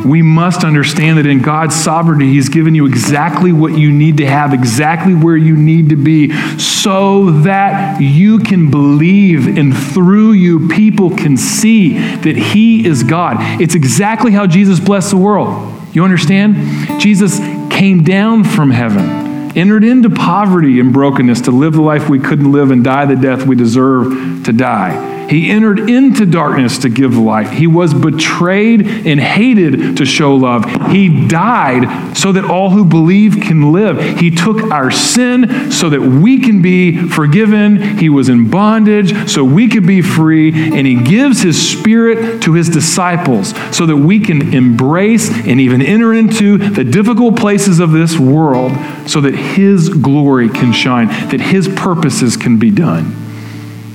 we 0.05 0.23
must 0.23 0.65
understand 0.65 1.19
that 1.19 1.27
in 1.27 1.43
God's 1.43 1.75
sovereignty, 1.75 2.33
He's 2.33 2.49
given 2.49 2.75
you 2.75 2.87
exactly 2.87 3.53
what 3.53 3.77
you 3.77 3.91
need 3.91 4.19
to 4.19 4.27
have, 4.27 4.55
exactly 4.55 5.15
where 5.15 5.37
you 5.37 5.57
need 5.57 5.91
to 5.91 5.97
be, 5.97 6.33
so 6.59 7.31
that 7.43 8.01
you 8.01 8.39
can 8.39 8.71
believe 8.71 9.59
and 9.59 9.77
through 9.77 10.33
you, 10.33 10.69
people 10.69 11.11
can 11.17 11.37
see 11.37 11.99
that 11.99 12.37
He 12.37 12.87
is 12.87 13.03
God. 13.03 13.37
It's 13.61 13.75
exactly 13.75 14.33
how 14.33 14.47
Jesus 14.47 14.81
blessed 14.81 15.11
the 15.11 15.17
world. 15.17 15.75
You 15.93 16.05
understand? 16.05 17.01
Jesus 17.01 17.39
came 17.73 18.05
down 18.05 18.45
from 18.45 18.71
heaven, 18.71 19.57
entered 19.57 19.85
into 19.85 20.11
poverty 20.11 20.81
and 20.81 20.93
brokenness 20.93 21.43
to 21.43 21.51
live 21.51 21.73
the 21.73 21.83
life 21.83 22.09
we 22.09 22.19
couldn't 22.19 22.53
live 22.53 22.71
and 22.71 22.85
die 22.85 23.07
the 23.07 23.17
death 23.17 23.47
we 23.47 23.57
deserve 23.57 24.45
to 24.45 24.53
die. 24.53 25.18
He 25.29 25.51
entered 25.51 25.91
into 25.91 26.25
darkness 26.25 26.79
to 26.79 26.88
give 26.88 27.17
light. 27.17 27.51
He 27.51 27.67
was 27.67 27.93
betrayed 27.93 28.87
and 28.87 29.21
hated 29.21 29.99
to 29.99 30.07
show 30.07 30.35
love. 30.35 30.64
He 30.91 31.29
died 31.29 32.17
so 32.17 32.33
that 32.33 32.45
all 32.45 32.71
who 32.71 32.85
believe 32.85 33.35
can 33.35 33.71
live. 33.73 34.19
He 34.19 34.31
took 34.31 34.71
our 34.71 34.91
sin 34.91 35.71
so 35.71 35.91
that 35.91 36.01
we 36.01 36.41
can 36.41 36.62
be 36.62 37.09
forgiven. 37.09 37.99
He 37.99 38.09
was 38.09 38.31
in 38.31 38.49
bondage 38.51 39.31
so 39.31 39.45
we 39.45 39.69
could 39.69 39.87
be 39.87 40.01
free. 40.01 40.51
And 40.75 40.87
He 40.87 40.95
gives 40.95 41.43
His 41.43 41.71
Spirit 41.71 42.43
to 42.43 42.55
His 42.55 42.71
disciples 42.71 43.55
so 43.77 43.85
that 43.85 43.97
we 43.97 44.21
can 44.21 44.55
embrace 44.55 45.31
and 45.31 45.61
even 45.61 45.83
enter 45.83 46.14
into 46.14 46.57
the 46.57 46.85
difficult 46.85 47.37
places 47.37 47.81
of 47.81 47.93
this 47.93 48.19
world 48.19 48.73
so 49.07 49.21
that 49.21 49.35
His 49.35 49.91
glory 49.91 50.49
can 50.49 50.73
shine, 50.73 51.09
that 51.29 51.41
His 51.41 51.69
purposes 51.69 52.37
can 52.38 52.59
be 52.59 52.71
done. 52.71 53.14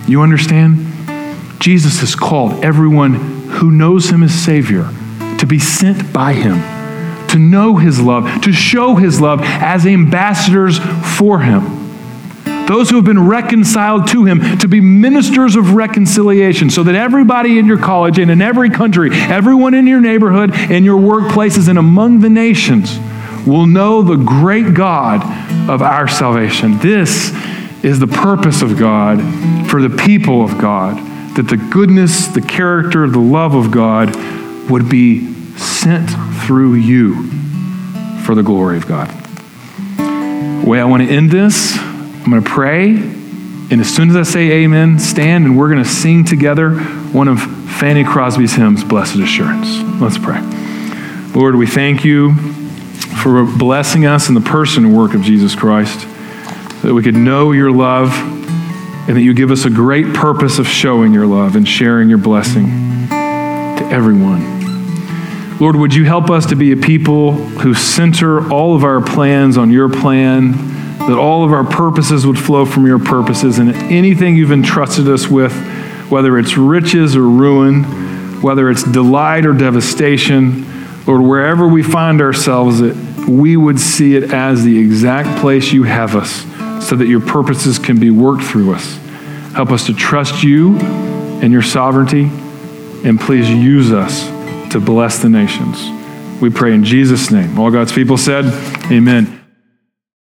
You 0.08 0.22
understand? 0.22 0.93
Jesus 1.64 2.02
has 2.02 2.14
called 2.14 2.62
everyone 2.62 3.14
who 3.14 3.72
knows 3.72 4.10
him 4.10 4.22
as 4.22 4.34
Savior 4.34 4.90
to 5.38 5.46
be 5.48 5.60
sent 5.60 6.12
by 6.12 6.34
him, 6.34 6.56
to 7.30 7.40
know 7.40 7.78
his 7.78 8.02
love, 8.02 8.42
to 8.42 8.52
show 8.52 8.96
his 8.96 9.22
love 9.22 9.40
as 9.42 9.86
ambassadors 9.86 10.78
for 11.18 11.40
him. 11.40 11.64
Those 12.68 12.90
who 12.90 12.98
have 12.98 13.06
been 13.06 13.30
reconciled 13.30 14.10
to 14.10 14.26
him 14.26 14.58
to 14.58 14.68
be 14.68 14.82
ministers 14.82 15.56
of 15.56 15.74
reconciliation 15.74 16.70
so 16.70 16.84
that 16.84 16.96
everybody 16.96 17.58
in 17.58 17.66
your 17.66 17.80
college 17.80 18.20
and 18.20 18.30
in 18.30 18.42
every 18.42 18.70
country, 18.70 19.12
everyone 19.14 19.74
in 19.74 19.88
your 19.88 20.02
neighborhood, 20.02 20.54
in 20.70 20.84
your 20.84 21.00
workplaces, 21.00 21.70
and 21.70 21.80
among 21.80 22.20
the 22.20 22.30
nations 22.30 23.00
will 23.48 23.68
know 23.68 24.02
the 24.02 24.18
great 24.18 24.74
God 24.74 25.22
of 25.70 25.82
our 25.82 26.10
salvation. 26.10 26.78
This 26.80 27.32
is 27.86 28.00
the 28.00 28.08
purpose 28.08 28.62
of 28.62 28.78
God 28.78 29.22
for 29.70 29.82
the 29.82 29.96
people 29.96 30.44
of 30.44 30.58
God 30.58 31.13
that 31.36 31.48
the 31.50 31.58
goodness, 31.58 32.28
the 32.28 32.42
character, 32.42 33.08
the 33.08 33.20
love 33.20 33.56
of 33.56 33.72
God 33.72 34.16
would 34.70 34.90
be 34.90 35.34
sent 35.56 36.10
through 36.46 36.76
you 36.76 37.30
for 38.24 38.36
the 38.36 38.44
glory 38.44 38.78
of 38.78 38.88
God. 38.88 39.10
The 39.98 40.70
way 40.70 40.80
I 40.80 40.86
want 40.86 41.04
to 41.04 41.10
end 41.10 41.32
this, 41.32 41.76
I'm 41.78 42.30
going 42.30 42.44
to 42.44 42.50
pray. 42.50 42.90
And 42.90 43.82
as 43.82 43.94
soon 43.94 44.10
as 44.10 44.16
I 44.16 44.24
say 44.24 44.64
amen, 44.64 45.00
stand 45.00 45.46
and 45.46 45.58
we're 45.58 45.70
going 45.70 45.84
to 45.84 45.90
sing 45.90 46.24
together 46.24 46.72
one 46.72 47.28
of 47.28 47.42
Fanny 47.42 48.04
Crosby's 48.04 48.54
hymns, 48.54 48.84
Blessed 48.84 49.16
Assurance. 49.16 49.80
Let's 50.00 50.18
pray. 50.18 50.42
Lord, 51.34 51.56
we 51.56 51.66
thank 51.66 52.06
you 52.06 52.36
for 53.22 53.44
blessing 53.46 54.06
us 54.06 54.30
in 54.30 54.36
the 54.36 54.42
person 54.42 54.86
and 54.86 54.96
work 54.96 55.16
of 55.16 55.22
Jesus 55.22 55.56
Christ, 55.56 56.08
that 56.84 56.94
we 56.94 57.02
could 57.02 57.16
know 57.16 57.52
your 57.52 57.72
love 57.72 58.12
and 59.08 59.18
that 59.18 59.22
you 59.22 59.34
give 59.34 59.52
us 59.52 59.66
a 59.66 59.70
great 59.70 60.14
purpose 60.14 60.60
of 60.60 60.68
showing 60.68 61.14
your 61.14 61.28
love 61.28 61.58
and 61.58 61.68
sharing 61.68 62.08
your 62.08 62.18
blessing 62.18 62.68
to 63.10 63.90
everyone. 63.92 64.64
Lord, 65.60 65.76
would 65.76 65.94
you 65.94 66.06
help 66.06 66.30
us 66.30 66.46
to 66.48 66.56
be 66.56 66.72
a 66.72 66.78
people 66.78 67.34
who 67.34 67.74
center 67.74 68.50
all 68.50 68.76
of 68.76 68.84
our 68.86 69.02
plans 69.02 69.58
on 69.58 69.72
your 69.72 69.90
plan, 69.90 70.54
that 71.00 71.18
all 71.18 71.44
of 71.44 71.52
our 71.52 71.66
purposes 71.66 72.26
would 72.26 72.40
flow 72.40 72.66
from 72.66 72.88
your 72.88 73.00
purposes, 73.00 73.60
and 73.60 73.74
anything 73.92 74.38
you've 74.38 74.54
entrusted 74.54 75.10
us 75.10 75.28
with, 75.28 75.54
whether 76.10 76.40
it's 76.40 76.56
riches 76.58 77.16
or 77.16 77.24
ruin, 77.24 77.84
whether 78.42 78.70
it's 78.70 78.84
delight 78.84 79.46
or 79.46 79.54
devastation, 79.54 80.66
Lord, 81.06 81.22
wherever 81.22 81.68
we 81.68 81.84
find 81.84 82.22
ourselves, 82.22 82.80
that 82.80 82.96
we 83.28 83.58
would 83.58 83.80
see 83.80 84.16
it 84.16 84.32
as 84.32 84.64
the 84.64 84.80
exact 84.80 85.42
place 85.42 85.74
you 85.74 85.84
have 85.84 86.16
us 86.16 86.46
so 86.84 86.96
that 86.96 87.08
your 87.08 87.22
purposes 87.22 87.80
can 87.80 88.00
be 88.00 88.12
worked 88.12 88.44
through 88.44 88.74
us. 88.74 88.98
Help 89.54 89.72
us 89.72 89.86
to 89.86 89.94
trust 89.94 90.44
you 90.44 90.78
and 90.80 91.52
your 91.52 91.62
sovereignty, 91.62 92.24
and 93.04 93.20
please 93.20 93.50
use 93.50 93.92
us 93.92 94.26
to 94.72 94.80
bless 94.80 95.22
the 95.22 95.30
nations. 95.30 95.90
We 96.42 96.50
pray 96.50 96.74
in 96.74 96.84
Jesus' 96.84 97.32
name. 97.32 97.60
All 97.60 97.72
God's 97.72 97.94
people 97.94 98.18
said, 98.18 98.46
Amen. 98.92 99.43